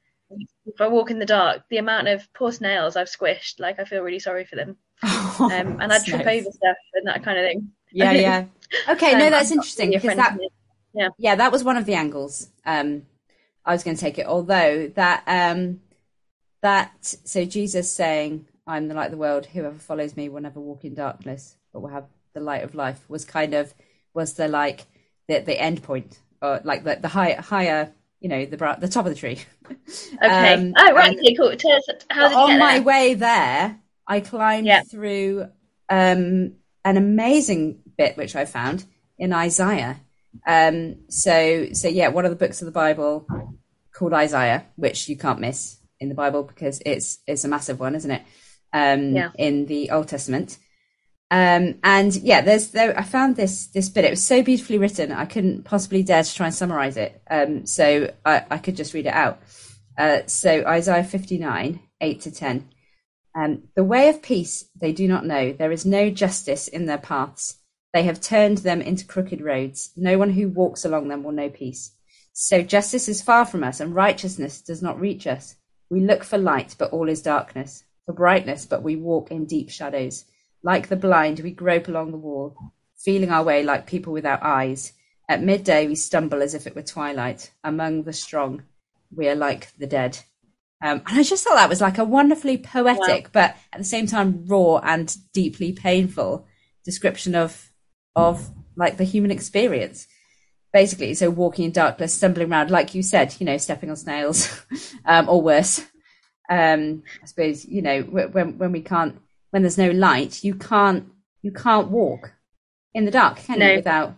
if 0.66 0.82
I 0.82 0.90
walk 0.90 1.10
in 1.10 1.20
the 1.20 1.26
dark, 1.26 1.62
the 1.70 1.78
amount 1.78 2.10
of 2.10 2.28
poor 2.34 2.52
snails 2.52 2.98
I've 2.98 3.08
squished, 3.08 3.62
like 3.62 3.80
I 3.80 3.86
feel 3.86 4.02
really 4.02 4.20
sorry 4.20 4.44
for 4.44 4.58
them. 4.58 4.76
Oh, 5.04 5.38
um, 5.54 5.80
and 5.80 5.94
I'd 5.94 6.04
trip 6.04 6.26
nice. 6.26 6.42
over 6.42 6.52
stuff 6.52 6.78
and 6.96 7.08
that 7.08 7.24
kind 7.24 7.40
of 7.40 7.46
thing. 7.46 7.72
Yeah, 7.94 8.12
yeah. 8.12 8.46
Okay, 8.90 9.14
no, 9.14 9.26
Um, 9.26 9.32
that's 9.32 9.52
I'm 9.52 9.60
interesting 9.60 9.92
because 9.92 10.18
that 10.18 10.38
his. 10.94 11.10
yeah, 11.18 11.36
that 11.36 11.52
was 11.54 11.64
one 11.64 11.78
of 11.78 11.86
the 11.86 11.94
angles. 11.94 12.50
Um, 12.66 13.04
I 13.64 13.72
was 13.72 13.84
going 13.84 13.96
to 13.96 14.02
take 14.02 14.18
it, 14.20 14.26
although 14.26 14.92
that 14.96 15.24
um, 15.28 15.80
that 16.62 16.92
so 17.24 17.46
Jesus 17.46 17.90
saying, 17.90 18.48
"I'm 18.68 18.88
the 18.88 18.94
light 18.96 19.06
of 19.06 19.12
the 19.12 19.18
world. 19.18 19.46
Whoever 19.48 19.78
follows 19.78 20.16
me 20.16 20.30
will 20.30 20.42
never 20.42 20.60
walk 20.60 20.84
in 20.86 20.94
darkness, 20.96 21.56
but 21.72 21.82
will 21.82 21.90
have 21.90 22.06
the 22.34 22.40
light 22.40 22.64
of 22.64 22.76
life." 22.76 23.04
Was 23.10 23.26
kind 23.26 23.54
of 23.54 23.74
was 24.14 24.34
the 24.34 24.48
like 24.48 24.86
the 25.28 25.40
the 25.40 25.60
end 25.60 25.84
point, 25.84 26.20
or 26.42 26.62
like 26.64 26.84
the 26.84 26.96
the 26.96 27.08
high, 27.10 27.34
higher, 27.34 27.92
you 28.20 28.30
know, 28.30 28.46
the 28.46 28.58
the 28.80 28.88
top 28.88 29.06
of 29.06 29.14
the 29.14 29.20
tree. 29.20 29.40
Okay. 30.24 30.54
Um, 30.54 30.74
oh 30.78 30.94
right. 30.94 31.18
Okay. 31.18 31.34
Cool. 31.36 31.56
Tell 31.56 31.74
us 31.74 31.88
how 32.10 32.30
did 32.30 32.38
on 32.38 32.60
my 32.60 32.80
way 32.80 33.14
there, 33.14 33.80
I 34.08 34.20
climbed 34.20 34.68
Yeah. 34.68 34.84
through 34.84 35.48
um, 35.90 36.54
an 36.84 36.98
amazing 36.98 37.82
bit 37.98 38.18
which 38.18 38.36
I 38.36 38.46
found 38.46 38.86
in 39.18 39.34
Isaiah. 39.34 39.98
Um, 40.46 40.98
so, 41.10 41.68
so 41.74 41.88
yeah, 41.88 42.10
one 42.10 42.26
of 42.26 42.32
the 42.32 42.36
books 42.36 42.62
of 42.62 42.66
the 42.66 42.72
Bible 42.72 43.28
called 43.94 44.14
Isaiah, 44.14 44.66
which 44.76 45.08
you 45.10 45.18
can't 45.18 45.40
miss 45.40 45.78
in 46.00 46.10
the 46.10 46.16
Bible 46.16 46.44
because 46.44 46.82
it's 46.86 47.20
it's 47.26 47.44
a 47.44 47.48
massive 47.48 47.80
one, 47.80 47.96
isn't 47.96 48.12
it? 48.12 48.22
Um, 48.76 49.16
Yeah. 49.16 49.32
In 49.38 49.66
the 49.68 49.92
Old 49.92 50.08
Testament. 50.10 50.58
Um, 51.32 51.80
and 51.84 52.16
yeah, 52.16 52.42
there's 52.42 52.70
there. 52.70 52.98
I 52.98 53.04
found 53.04 53.36
this 53.36 53.68
this 53.68 53.90
bit. 53.90 54.06
It 54.06 54.12
was 54.12 54.24
so 54.24 54.44
beautifully 54.44 54.78
written. 54.78 55.12
I 55.12 55.26
couldn't 55.26 55.64
possibly 55.64 56.04
dare 56.04 56.24
to 56.24 56.36
try 56.36 56.48
and 56.48 56.56
summarize 56.56 56.98
it. 56.98 57.22
Um, 57.30 57.66
so 57.66 58.12
I, 58.24 58.44
I 58.52 58.58
could 58.58 58.76
just 58.76 58.94
read 58.94 59.08
it 59.08 59.14
out. 59.14 59.42
Uh, 59.98 60.20
so 60.28 60.66
Isaiah 60.66 61.04
59, 61.04 61.80
8 62.02 62.22
to 62.22 62.32
10. 62.32 62.70
Um, 63.34 63.64
the 63.76 63.84
way 63.84 64.10
of 64.10 64.22
peace 64.22 64.66
they 64.80 64.92
do 64.92 65.08
not 65.08 65.26
know. 65.26 65.54
There 65.54 65.72
is 65.72 65.86
no 65.86 66.10
justice 66.10 66.68
in 66.68 66.86
their 66.86 66.98
paths. 66.98 67.58
They 67.94 68.04
have 68.04 68.20
turned 68.22 68.60
them 68.60 68.82
into 68.82 69.06
crooked 69.06 69.42
roads. 69.42 69.92
No 69.96 70.18
one 70.18 70.32
who 70.32 70.50
walks 70.50 70.84
along 70.84 71.08
them 71.08 71.24
will 71.24 71.32
know 71.32 71.50
peace. 71.50 71.92
So 72.34 72.62
justice 72.62 73.08
is 73.08 73.22
far 73.22 73.46
from 73.46 73.64
us, 73.64 73.80
and 73.80 73.96
righteousness 73.96 74.62
does 74.62 74.82
not 74.82 75.00
reach 75.00 75.26
us. 75.26 75.56
We 75.90 76.02
look 76.02 76.26
for 76.26 76.38
light, 76.38 76.76
but 76.78 76.92
all 76.92 77.08
is 77.08 77.22
darkness. 77.22 77.85
For 78.06 78.14
brightness, 78.14 78.66
but 78.66 78.84
we 78.84 78.96
walk 78.96 79.32
in 79.32 79.46
deep 79.46 79.70
shadows. 79.70 80.26
Like 80.64 80.90
the 80.90 80.96
blind, 80.96 81.40
we 81.40 81.52
grope 81.52 81.88
along 81.88 82.12
the 82.12 82.18
wall, 82.18 82.56
feeling 82.98 83.32
our 83.32 83.44
way 83.44 83.64
like 83.64 83.88
people 83.88 84.14
without 84.14 84.44
eyes. 84.44 84.94
At 85.28 85.44
midday, 85.44 85.88
we 85.88 85.96
stumble 85.96 86.42
as 86.42 86.54
if 86.54 86.68
it 86.68 86.76
were 86.76 86.84
twilight. 86.84 87.52
Among 87.64 88.04
the 88.04 88.14
strong, 88.14 88.64
we 89.16 89.28
are 89.28 89.36
like 89.36 89.76
the 89.78 89.88
dead. 89.88 90.20
Um, 90.84 91.02
and 91.08 91.20
I 91.20 91.24
just 91.24 91.44
thought 91.44 91.56
that 91.56 91.70
was 91.70 91.82
like 91.82 91.98
a 91.98 92.04
wonderfully 92.04 92.58
poetic, 92.58 93.32
but 93.32 93.56
at 93.74 93.80
the 93.80 93.84
same 93.84 94.06
time 94.08 94.46
raw 94.46 94.78
and 94.78 95.16
deeply 95.34 95.72
painful 95.72 96.46
description 96.84 97.34
of 97.34 97.72
of 98.16 98.52
like 98.76 98.98
the 98.98 99.04
human 99.04 99.32
experience. 99.32 100.08
Basically, 100.72 101.14
so 101.14 101.30
walking 101.30 101.66
in 101.66 101.72
darkness, 101.72 102.14
stumbling 102.14 102.52
around, 102.52 102.70
like 102.70 102.94
you 102.94 103.02
said, 103.02 103.36
you 103.40 103.46
know, 103.46 103.58
stepping 103.58 103.90
on 103.90 103.96
snails, 103.96 104.62
um, 105.06 105.30
or 105.30 105.42
worse. 105.42 105.86
Um, 106.50 107.04
I 107.22 107.26
suppose 107.26 107.66
you 107.66 107.82
know 107.82 108.02
when 108.04 108.58
when 108.58 108.72
we 108.72 108.82
can't, 108.82 109.20
when 109.52 109.64
there's 109.64 109.78
no 109.78 109.92
light, 109.92 110.44
you 110.44 110.56
can't 110.56 111.08
you 111.42 111.52
can't 111.52 111.90
walk 111.90 112.34
in 112.94 113.06
the 113.06 113.12
dark, 113.12 113.38
can 113.38 113.60
No. 113.60 113.70
you? 113.70 113.76
Without 113.78 114.18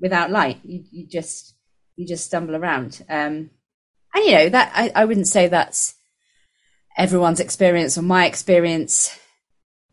without 0.00 0.30
light, 0.30 0.58
you 0.64 0.84
you 0.90 1.06
just 1.06 1.54
you 1.96 2.06
just 2.06 2.24
stumble 2.26 2.56
around. 2.56 3.04
Um, 3.08 3.50
and 4.14 4.24
you 4.24 4.32
know 4.32 4.48
that 4.48 4.72
I, 4.74 4.90
I 4.94 5.04
wouldn't 5.04 5.28
say 5.28 5.48
that's 5.48 5.94
everyone's 6.96 7.40
experience 7.40 7.96
or 7.96 8.02
my 8.02 8.26
experience 8.26 9.16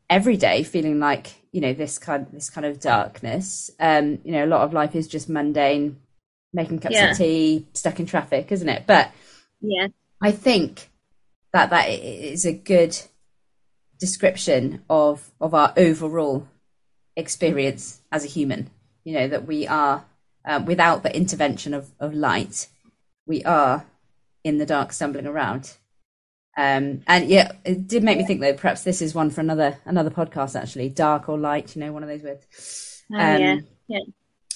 every 0.10 0.38
day 0.38 0.64
feeling 0.64 1.00
like 1.00 1.36
you 1.52 1.62
know 1.62 1.74
this 1.74 2.00
kind 2.00 2.28
this 2.32 2.50
kind 2.50 2.66
of 2.66 2.80
darkness 2.80 3.70
um 3.80 4.20
you 4.24 4.32
know 4.32 4.44
a 4.46 4.48
lot 4.48 4.62
of 4.62 4.74
life 4.74 4.96
is 4.96 5.08
just 5.08 5.30
mundane 5.30 5.98
making 6.54 6.80
cups 6.80 6.96
Yeah. 6.96 7.12
of 7.12 7.18
tea 7.18 7.68
stuck 7.74 8.00
in 8.00 8.06
traffic 8.06 8.52
isn't 8.52 8.70
it 8.70 8.84
but 8.88 9.12
Yeah. 9.62 9.88
i 10.22 10.32
think 10.32 10.90
that 11.54 11.70
that 11.70 11.86
i- 11.88 11.90
is 11.92 12.46
a 12.46 12.54
good 12.54 12.98
description 14.00 14.84
of 14.90 15.32
of 15.42 15.54
our 15.54 15.74
overall 15.78 16.48
experience 17.16 18.02
as 18.12 18.24
a 18.24 18.28
human 18.28 18.70
you 19.04 19.14
know 19.14 19.28
that 19.28 19.48
we 19.48 19.66
are 19.68 20.06
um, 20.46 20.66
without 20.66 21.04
the 21.04 21.16
intervention 21.16 21.74
of 21.74 21.92
of 22.00 22.14
light 22.14 22.68
we 23.26 23.44
are 23.44 23.86
in 24.44 24.58
the 24.60 24.66
dark 24.66 24.94
stumbling 24.94 25.26
around 25.28 25.76
um, 26.60 27.04
and 27.06 27.30
yeah, 27.30 27.52
it 27.66 27.86
did 27.88 28.04
make 28.04 28.18
me 28.18 28.26
think 28.26 28.42
though. 28.42 28.52
Perhaps 28.56 28.84
this 28.84 29.00
is 29.04 29.14
one 29.14 29.30
for 29.30 29.42
another 29.42 29.78
another 29.86 30.10
podcast. 30.10 30.60
Actually, 30.60 30.90
dark 30.90 31.30
or 31.30 31.38
light, 31.38 31.76
you 31.76 31.82
know, 31.82 31.92
one 31.94 32.02
of 32.02 32.10
those 32.10 32.24
words. 32.24 33.04
Oh, 33.14 33.16
Um, 33.20 33.40
yeah. 33.40 33.58
Yeah. 33.88 34.00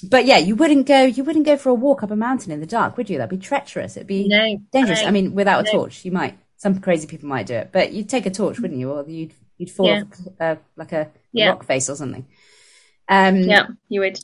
But 0.09 0.25
yeah, 0.25 0.39
you 0.39 0.55
wouldn't 0.55 0.87
go. 0.87 1.03
You 1.03 1.23
wouldn't 1.23 1.45
go 1.45 1.57
for 1.57 1.69
a 1.69 1.75
walk 1.75 2.01
up 2.01 2.09
a 2.09 2.15
mountain 2.15 2.51
in 2.51 2.59
the 2.59 2.65
dark, 2.65 2.97
would 2.97 3.07
you? 3.07 3.19
That'd 3.19 3.29
be 3.29 3.37
treacherous. 3.37 3.97
It'd 3.97 4.07
be 4.07 4.27
No. 4.27 4.57
dangerous. 4.73 5.03
no. 5.03 5.09
I 5.09 5.11
mean, 5.11 5.35
without 5.35 5.59
a 5.59 5.63
no. 5.65 5.71
torch, 5.73 6.03
you 6.03 6.11
might. 6.11 6.39
Some 6.61 6.79
crazy 6.79 7.07
people 7.07 7.27
might 7.27 7.47
do 7.47 7.55
it, 7.55 7.71
but 7.71 7.91
you'd 7.91 8.07
take 8.07 8.27
a 8.27 8.29
torch, 8.29 8.59
wouldn't 8.59 8.79
you? 8.79 8.91
Or 8.91 9.03
you'd 9.07 9.33
you'd 9.57 9.71
fall 9.71 9.87
Yeah. 9.87 10.03
off 10.03 10.27
uh, 10.39 10.55
like 10.75 10.91
a 10.91 11.09
Yeah. 11.33 11.47
rock 11.49 11.63
face 11.65 11.89
or 11.89 11.95
something. 11.95 12.27
Um, 13.09 13.37
Yeah, 13.37 13.65
you 13.89 14.01
would. 14.01 14.19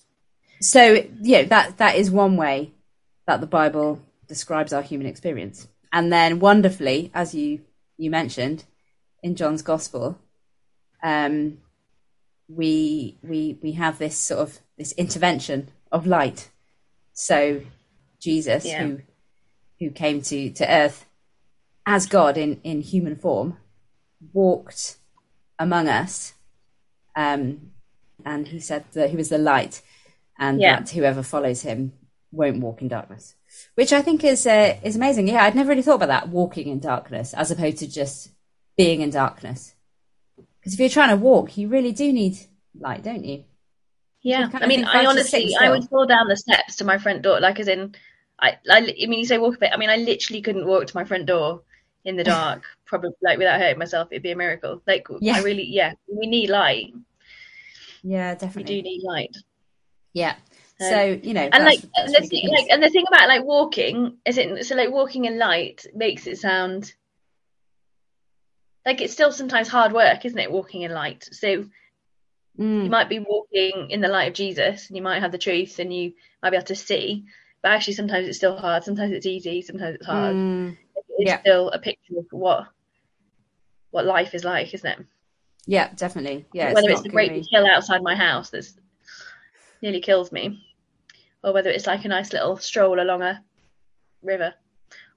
so 0.61 1.03
yeah, 1.19 1.45
that 1.45 1.77
that 1.79 1.95
is 1.95 2.11
one 2.11 2.37
way 2.37 2.73
that 3.25 3.41
the 3.41 3.47
Bible 3.47 3.99
describes 4.27 4.71
our 4.71 4.83
human 4.83 5.07
experience. 5.07 5.67
And 5.91 6.13
then 6.13 6.37
wonderfully, 6.39 7.09
as 7.15 7.33
you 7.33 7.61
you 7.97 8.11
mentioned 8.11 8.65
in 9.23 9.35
John's 9.35 9.63
Gospel, 9.63 10.19
um, 11.01 11.57
we 12.47 13.17
we 13.23 13.57
we 13.63 13.71
have 13.71 13.97
this 13.97 14.15
sort 14.15 14.41
of 14.41 14.59
this 14.77 14.91
intervention 14.91 15.69
of 15.91 16.05
light. 16.05 16.51
So 17.13 17.61
Jesus, 18.19 18.63
Yeah. 18.63 18.83
who 18.83 18.99
who 19.79 19.89
came 19.89 20.21
to 20.21 20.51
to 20.51 20.71
earth 20.71 21.06
as 21.87 22.05
God 22.05 22.37
in 22.37 22.59
in 22.63 22.81
human 22.81 23.15
form, 23.15 23.57
walked 24.33 24.97
among 25.57 25.87
us, 25.87 26.33
um, 27.15 27.71
and 28.25 28.49
he 28.49 28.59
said 28.59 28.83
that 28.91 29.09
he 29.09 29.15
was 29.15 29.29
the 29.29 29.37
light, 29.37 29.81
and 30.37 30.59
Yeah. 30.59 30.79
that 30.79 30.89
whoever 30.89 31.23
follows 31.23 31.61
him 31.61 31.93
won't 32.31 32.59
walk 32.59 32.81
in 32.81 32.89
darkness. 32.89 33.35
Which 33.75 33.93
I 33.93 34.01
think 34.01 34.23
is 34.25 34.45
uh, 34.45 34.75
is 34.83 34.97
amazing. 34.97 35.29
Yeah, 35.29 35.43
I'd 35.43 35.55
never 35.55 35.69
really 35.69 35.81
thought 35.81 35.95
about 35.95 36.09
that 36.09 36.29
walking 36.29 36.67
in 36.67 36.79
darkness 36.79 37.33
as 37.33 37.49
opposed 37.49 37.77
to 37.77 37.87
just 37.87 38.29
being 38.75 38.99
in 39.01 39.09
darkness. 39.09 39.73
Because 40.59 40.73
if 40.73 40.79
you're 40.79 40.89
trying 40.89 41.09
to 41.17 41.23
walk, 41.23 41.57
you 41.57 41.69
really 41.69 41.93
do 41.93 42.11
need 42.11 42.37
light, 42.77 43.01
don't 43.01 43.23
you? 43.23 43.45
Yeah, 44.21 44.49
I 44.53 44.67
mean, 44.67 44.83
I 44.83 45.03
if 45.03 45.07
I 45.07 45.13
just 45.15 45.29
sit 45.29 45.37
honestly, 45.43 45.55
I 45.55 45.69
would 45.69 45.87
fall 45.87 46.05
down 46.05 46.27
the 46.27 46.35
steps 46.35 46.75
to 46.75 46.83
my 46.85 46.97
front 46.97 47.21
door, 47.21 47.39
like 47.39 47.61
as 47.61 47.69
in, 47.69 47.95
I, 48.37 48.57
I, 48.69 48.79
I 48.79 49.05
mean, 49.07 49.19
you 49.19 49.25
say 49.25 49.37
walk 49.37 49.55
a 49.55 49.59
bit. 49.59 49.71
I 49.73 49.77
mean, 49.77 49.89
I 49.89 49.95
literally 49.95 50.41
couldn't 50.41 50.67
walk 50.67 50.87
to 50.87 50.97
my 50.97 51.05
front 51.05 51.27
door 51.27 51.61
in 52.07 52.15
the 52.15 52.23
dark, 52.23 52.63
probably 52.85 53.11
like 53.21 53.37
without 53.37 53.59
hurting 53.59 53.77
myself. 53.77 54.07
It'd 54.11 54.23
be 54.23 54.31
a 54.31 54.35
miracle. 54.35 54.81
Like, 54.87 55.07
Yeah. 55.19 55.35
I 55.35 55.39
really, 55.39 55.65
yeah, 55.65 55.93
we 56.07 56.25
need 56.27 56.49
light. 56.49 56.93
Yeah, 58.03 58.33
definitely. 58.35 58.75
We 58.75 58.81
do 58.81 58.89
need 58.89 59.03
light. 59.03 59.35
Yeah. 60.13 60.35
Um, 60.79 60.87
So 60.89 61.19
you 61.21 61.33
know, 61.33 61.49
and 61.51 61.65
like, 61.65 61.79
and 61.95 62.13
the 62.15 62.27
thing, 62.27 62.49
like, 62.49 62.67
and 62.71 62.81
the 62.81 62.89
thing 62.89 63.05
about 63.07 63.27
like 63.27 63.43
walking 63.43 64.17
is 64.25 64.37
it 64.37 64.65
so 64.65 64.75
like 64.75 64.91
walking 64.91 65.25
in 65.25 65.37
light 65.37 65.85
makes 65.93 66.27
it 66.27 66.37
sound 66.39 66.93
like 68.85 69.01
it's 69.01 69.13
still 69.13 69.31
sometimes 69.31 69.67
hard 69.67 69.91
work, 69.91 70.23
isn't 70.25 70.39
it? 70.39 70.51
Walking 70.51 70.83
in 70.83 70.91
light. 70.91 71.27
So 71.31 71.47
you 71.47 71.67
Mm, 72.59 72.89
might 72.89 73.09
be 73.09 73.19
walking 73.19 73.91
in 73.91 74.01
the 74.01 74.07
light 74.07 74.29
of 74.29 74.33
Jesus, 74.33 74.87
and 74.87 74.95
you 74.95 75.03
might 75.03 75.19
have 75.21 75.31
the 75.31 75.37
truth, 75.37 75.79
and 75.79 75.93
you 75.93 76.13
might 76.41 76.51
be 76.51 76.57
able 76.57 76.65
to 76.67 76.75
see. 76.75 77.25
But 77.67 77.73
actually, 77.73 77.95
sometimes 77.95 78.29
it's 78.29 78.37
still 78.37 78.55
hard. 78.55 78.85
Sometimes 78.85 79.11
it's 79.11 79.25
easy. 79.25 79.61
Sometimes 79.61 79.95
it's 79.95 80.05
hard. 80.05 80.37
mm, 80.37 80.77
It's 80.95 81.29
yeah. 81.29 81.41
still 81.41 81.69
a 81.71 81.79
picture 81.79 82.17
of 82.17 82.25
what 82.31 82.69
what 83.91 84.05
life 84.05 84.33
is 84.33 84.45
like, 84.45 84.73
isn't 84.73 84.89
it? 84.89 85.05
yeah, 85.65 85.89
definitely. 85.95 86.45
Yeah, 86.53 86.71
whether 86.73 86.89
it's 86.89 86.99
not 86.99 87.03
the 87.03 87.09
great 87.09 87.33
big 87.33 87.43
hill 87.51 87.67
outside 87.67 88.01
my 88.01 88.15
house 88.15 88.51
that 88.51 88.65
nearly 89.81 89.99
kills 89.99 90.31
me, 90.31 90.63
or 91.43 91.51
whether 91.51 91.69
it's 91.69 91.87
like 91.87 92.05
a 92.05 92.07
nice 92.07 92.31
little 92.31 92.55
stroll 92.55 93.01
along 93.01 93.21
a 93.21 93.43
river, 94.23 94.53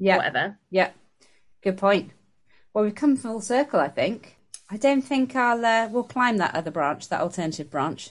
yeah, 0.01 0.17
whatever. 0.17 0.59
yeah. 0.71 0.91
Good 1.63 1.77
point. 1.79 2.11
Well, 2.75 2.83
we've 2.83 2.97
come 2.97 3.17
full 3.17 3.41
circle, 3.41 3.79
I 3.79 3.89
think. 3.89 4.39
I 4.69 4.77
don't 4.77 5.03
think 5.03 5.37
I'll. 5.37 5.65
Uh, 5.65 5.89
we'll 5.89 6.03
climb 6.03 6.39
that 6.39 6.57
other 6.57 6.73
branch, 6.73 7.09
that 7.11 7.21
alternative 7.21 7.71
branch. 7.71 8.11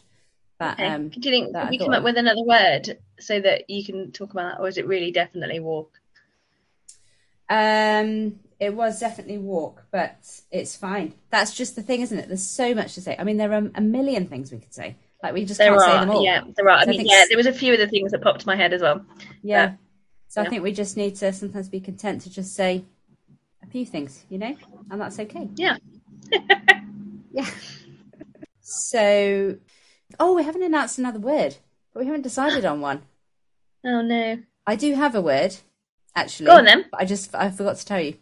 That 0.59 0.73
Okay. 0.79 0.87
um, 0.87 1.09
Do 1.09 1.19
you 1.23 1.31
think 1.31 1.53
that 1.53 1.67
I 1.67 1.69
we 1.69 1.77
come 1.77 1.89
of. 1.89 1.95
up 1.95 2.03
with 2.03 2.17
another 2.17 2.43
word 2.43 2.97
so 3.19 3.39
that 3.39 3.69
you 3.69 3.83
can 3.83 4.11
talk 4.11 4.31
about 4.31 4.57
that, 4.57 4.61
or 4.61 4.67
is 4.67 4.77
it 4.77 4.87
really 4.87 5.11
definitely 5.11 5.59
walk? 5.59 5.99
Um, 7.49 8.39
it 8.59 8.75
was 8.75 8.99
definitely 8.99 9.37
walk, 9.37 9.85
but 9.91 10.17
it's 10.51 10.75
fine. 10.75 11.13
That's 11.31 11.55
just 11.55 11.75
the 11.75 11.81
thing, 11.81 12.01
isn't 12.01 12.17
it? 12.17 12.27
There's 12.27 12.45
so 12.45 12.75
much 12.75 12.95
to 12.95 13.01
say. 13.01 13.15
I 13.17 13.23
mean, 13.23 13.37
there 13.37 13.51
are 13.53 13.71
a 13.73 13.81
million 13.81 14.27
things 14.27 14.51
we 14.51 14.59
could 14.59 14.73
say. 14.73 14.97
Like 15.23 15.33
we 15.33 15.45
just 15.45 15.59
There 15.59 15.69
can't 15.69 15.81
say 15.81 15.99
them 15.99 16.09
all. 16.11 16.23
yeah, 16.23 16.41
there 16.55 16.69
are. 16.69 16.79
So 16.79 16.83
I 16.83 16.85
mean, 16.91 16.97
think 16.99 17.09
yeah, 17.11 17.23
there 17.27 17.37
was 17.37 17.47
a 17.47 17.53
few 17.53 17.73
of 17.73 17.79
the 17.79 17.87
things 17.87 18.11
that 18.11 18.21
popped 18.21 18.41
to 18.41 18.47
my 18.47 18.55
head 18.55 18.73
as 18.73 18.81
well. 18.81 19.05
Yeah. 19.41 19.73
So 20.27 20.41
I 20.41 20.49
think 20.49 20.63
we 20.63 20.71
just 20.71 20.95
need 20.95 21.15
to 21.17 21.33
sometimes 21.33 21.69
be 21.69 21.79
content 21.79 22.21
to 22.21 22.29
just 22.29 22.53
say 22.53 22.83
a 23.63 23.67
few 23.67 23.85
things, 23.85 24.23
you 24.29 24.37
know, 24.37 24.55
and 24.91 25.01
that's 25.01 25.19
okay. 25.19 25.47
Yeah. 25.55 25.77
Yeah. 27.31 27.49
So, 28.61 29.57
oh, 30.19 30.35
we 30.35 30.43
haven't 30.43 30.63
announced 30.63 30.97
another 30.99 31.19
word, 31.19 31.55
but 31.93 32.01
we 32.01 32.05
haven't 32.05 32.23
decided 32.23 32.65
on 32.65 32.81
one. 32.81 33.01
Oh 33.85 34.01
no. 34.01 34.37
I 34.67 34.75
do 34.75 34.93
have 34.93 35.15
a 35.15 35.21
word, 35.21 35.55
actually. 36.13 36.47
Go 36.47 36.57
on 36.57 36.65
then. 36.65 36.83
I 36.93 37.05
just 37.05 37.33
I 37.33 37.49
forgot 37.49 37.77
to 37.77 37.85
tell 37.85 38.01
you. 38.01 38.15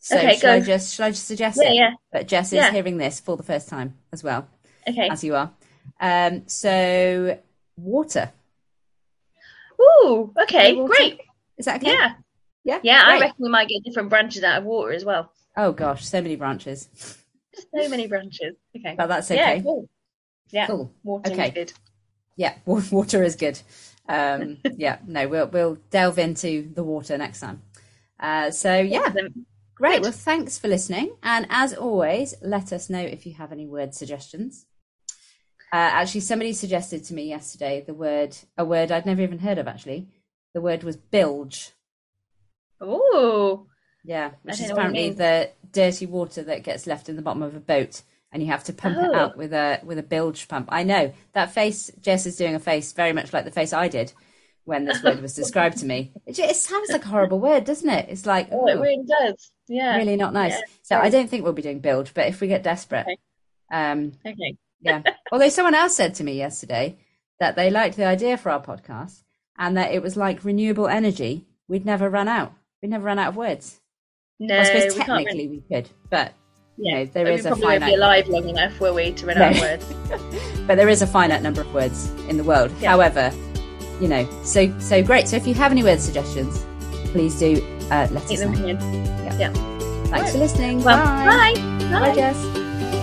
So 0.00 0.16
Okay, 0.18 0.36
shall 0.36 0.54
I 0.54 0.58
go. 0.58 0.64
just 0.66 0.94
shall 0.96 1.06
I 1.06 1.10
just 1.10 1.26
suggest 1.28 1.60
Yeah, 1.62 1.70
it? 1.70 1.74
yeah. 1.76 1.90
But 2.10 2.26
Jess 2.26 2.48
is 2.48 2.56
Yeah. 2.56 2.72
hearing 2.72 2.96
this 2.98 3.20
for 3.20 3.36
the 3.36 3.44
first 3.44 3.68
time 3.68 3.96
as 4.12 4.24
well 4.24 4.48
Okay. 4.88 5.08
as 5.08 5.22
you 5.22 5.36
are. 5.36 5.52
Um, 6.00 6.48
so 6.48 7.38
water 7.76 8.32
Ooh. 9.80 10.32
Okay. 10.42 10.74
Water. 10.74 10.88
Great. 10.92 11.20
is 11.56 11.66
that 11.66 11.76
okay? 11.80 11.92
Yeah. 11.92 12.14
yeah, 12.64 12.80
Yeah. 12.82 13.02
I 13.06 13.20
reckon 13.20 13.36
we 13.38 13.48
might 13.48 13.68
get 13.68 13.84
different 13.84 14.08
branches 14.10 14.42
out 14.42 14.58
of 14.58 14.64
water 14.64 14.92
as 14.92 15.04
well. 15.04 15.32
Oh 15.56 15.70
gosh, 15.72 16.04
so 16.06 16.20
many 16.20 16.34
branches, 16.36 16.88
So 17.54 17.88
many 17.88 18.06
branches. 18.08 18.56
Okay. 18.76 18.94
but 18.96 19.06
that's 19.06 19.30
okay. 19.30 19.56
Yeah. 19.56 19.62
Cool. 19.62 19.88
Yeah. 20.50 20.66
Cool. 20.66 20.92
Water 21.02 21.32
Okay. 21.32 21.48
is 21.48 21.54
good. 21.54 21.72
Yeah, 22.36 22.54
water 22.66 23.22
is 23.22 23.36
good. 23.36 23.60
Um, 24.08 24.58
yeah, 24.76 24.98
no, 25.06 25.28
we'll 25.28 25.48
we'll 25.48 25.78
delve 25.90 26.18
into 26.18 26.70
the 26.74 26.84
water 26.84 27.18
next 27.18 27.40
time. 27.40 27.62
Uh, 28.20 28.50
so 28.50 28.76
yeah, 28.78 29.12
great. 29.74 30.02
Well, 30.02 30.12
thanks 30.12 30.58
for 30.58 30.68
listening, 30.68 31.16
and 31.22 31.46
as 31.50 31.74
always, 31.74 32.34
let 32.42 32.72
us 32.72 32.88
know 32.88 33.00
if 33.00 33.26
you 33.26 33.34
have 33.34 33.52
any 33.52 33.66
word 33.66 33.94
suggestions. 33.94 34.66
Uh, 35.70 35.76
actually, 35.76 36.20
somebody 36.22 36.52
suggested 36.54 37.04
to 37.04 37.14
me 37.14 37.28
yesterday 37.28 37.84
the 37.86 37.92
word 37.94 38.36
a 38.56 38.64
word 38.64 38.90
I'd 38.90 39.04
never 39.06 39.22
even 39.22 39.40
heard 39.40 39.58
of. 39.58 39.68
Actually, 39.68 40.08
the 40.54 40.60
word 40.60 40.82
was 40.82 40.96
bilge. 40.96 41.72
Oh, 42.80 43.66
Yeah, 44.04 44.30
which 44.42 44.54
is 44.54 44.60
know 44.60 44.66
what 44.66 44.70
it 44.70 44.72
apparently 44.72 45.10
the 45.10 45.50
dirty 45.72 46.06
water 46.06 46.42
that 46.44 46.62
gets 46.62 46.86
left 46.86 47.08
in 47.08 47.16
the 47.16 47.22
bottom 47.22 47.42
of 47.42 47.54
a 47.56 47.60
boat, 47.60 48.02
and 48.32 48.42
you 48.42 48.48
have 48.50 48.64
to 48.64 48.72
pump 48.72 48.96
it 48.98 49.10
Oh. 49.12 49.14
out 49.14 49.36
with 49.36 49.52
a 49.52 49.80
with 49.84 49.98
a 49.98 50.02
bilge 50.02 50.48
pump. 50.48 50.68
I 50.70 50.82
know 50.84 51.12
that 51.32 51.52
face. 51.52 51.90
Jess 52.00 52.26
is 52.26 52.36
doing 52.36 52.54
a 52.54 52.58
face 52.60 52.92
very 52.92 53.12
much 53.12 53.32
like 53.32 53.44
the 53.44 53.50
face 53.50 53.72
I 53.72 53.88
did 53.88 54.12
when 54.64 54.84
this 54.84 55.02
word 55.02 55.20
was 55.22 55.34
described 55.34 55.78
to 55.78 55.86
me. 55.86 56.12
It, 56.26 56.38
it 56.38 56.56
sounds 56.56 56.90
like 56.90 57.04
a 57.04 57.08
horrible 57.08 57.40
word, 57.40 57.64
doesn't 57.64 57.88
it? 57.88 58.06
It's 58.10 58.26
like 58.26 58.48
Oh, 58.52 58.66
it 58.68 58.74
really 58.78 59.04
does. 59.06 59.50
Yeah. 59.66 59.96
really 59.96 60.16
not 60.16 60.32
nice. 60.34 60.52
Yeah, 60.52 60.60
so 60.82 60.96
I 60.98 61.08
don't 61.08 61.28
think 61.30 61.42
we'll 61.44 61.52
be 61.54 61.62
doing 61.62 61.80
bilge, 61.80 62.12
but 62.14 62.26
if 62.28 62.40
we 62.40 62.48
get 62.48 62.62
desperate, 62.62 63.06
Okay. 63.06 63.16
um, 63.72 64.12
Okay. 64.26 64.56
yeah. 64.80 65.02
Although 65.32 65.48
someone 65.48 65.74
else 65.74 65.96
said 65.96 66.14
to 66.16 66.24
me 66.24 66.34
yesterday 66.34 66.98
that 67.40 67.56
they 67.56 67.70
liked 67.70 67.96
the 67.96 68.04
idea 68.04 68.36
for 68.36 68.50
our 68.50 68.62
podcast 68.62 69.22
and 69.58 69.76
that 69.76 69.92
it 69.92 70.02
was 70.02 70.16
like 70.16 70.44
renewable 70.44 70.86
energy. 70.88 71.46
We'd 71.66 71.86
never 71.86 72.08
run 72.10 72.28
out. 72.28 72.52
We'd 72.82 72.90
never 72.90 73.04
run 73.04 73.18
out 73.18 73.28
of 73.28 73.36
words. 73.36 73.80
No, 74.38 74.58
I 74.58 74.62
suppose 74.64 74.94
we 74.96 75.02
technically 75.02 75.48
we 75.48 75.60
could, 75.70 75.88
but 76.10 76.32
know, 76.78 77.04
there 77.06 77.24
But 77.24 77.32
is 77.34 77.44
we 77.44 77.50
a 77.50 77.50
probably 77.50 77.66
won't 77.66 77.84
be 77.84 77.94
alive 77.94 78.28
long 78.28 78.48
enough, 78.48 78.80
will 78.80 78.94
we, 78.94 79.12
to 79.12 79.26
run 79.26 79.38
out 79.38 79.54
of 79.56 79.60
words? 79.60 79.94
but 80.66 80.76
there 80.76 80.88
is 80.88 81.02
a 81.02 81.06
finite 81.06 81.42
number 81.42 81.60
of 81.60 81.72
words 81.74 82.10
in 82.28 82.36
the 82.36 82.44
world. 82.44 82.72
Yeah. 82.80 82.90
However, 82.90 83.32
you 84.00 84.08
know, 84.08 84.28
so 84.44 84.72
so 84.78 85.02
great. 85.02 85.26
So 85.28 85.36
if 85.36 85.46
you 85.46 85.54
have 85.54 85.72
any 85.72 85.82
word 85.82 86.00
suggestions, 86.00 86.64
please 87.12 87.38
do 87.38 87.56
uh, 87.90 88.06
let 88.10 88.22
us 88.24 88.40
know. 88.40 88.52
coming. 88.52 88.78
Thanks 88.78 90.10
Right. 90.10 90.32
for 90.32 90.38
listening. 90.38 90.82
Well, 90.82 91.04
bye. 91.04 91.52
bye. 91.54 91.60
Bye, 91.90 92.08
Bye. 92.08 92.14
Jess. 92.14 92.36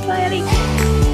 Bye, 0.07 0.21
Ellie. 0.23 1.04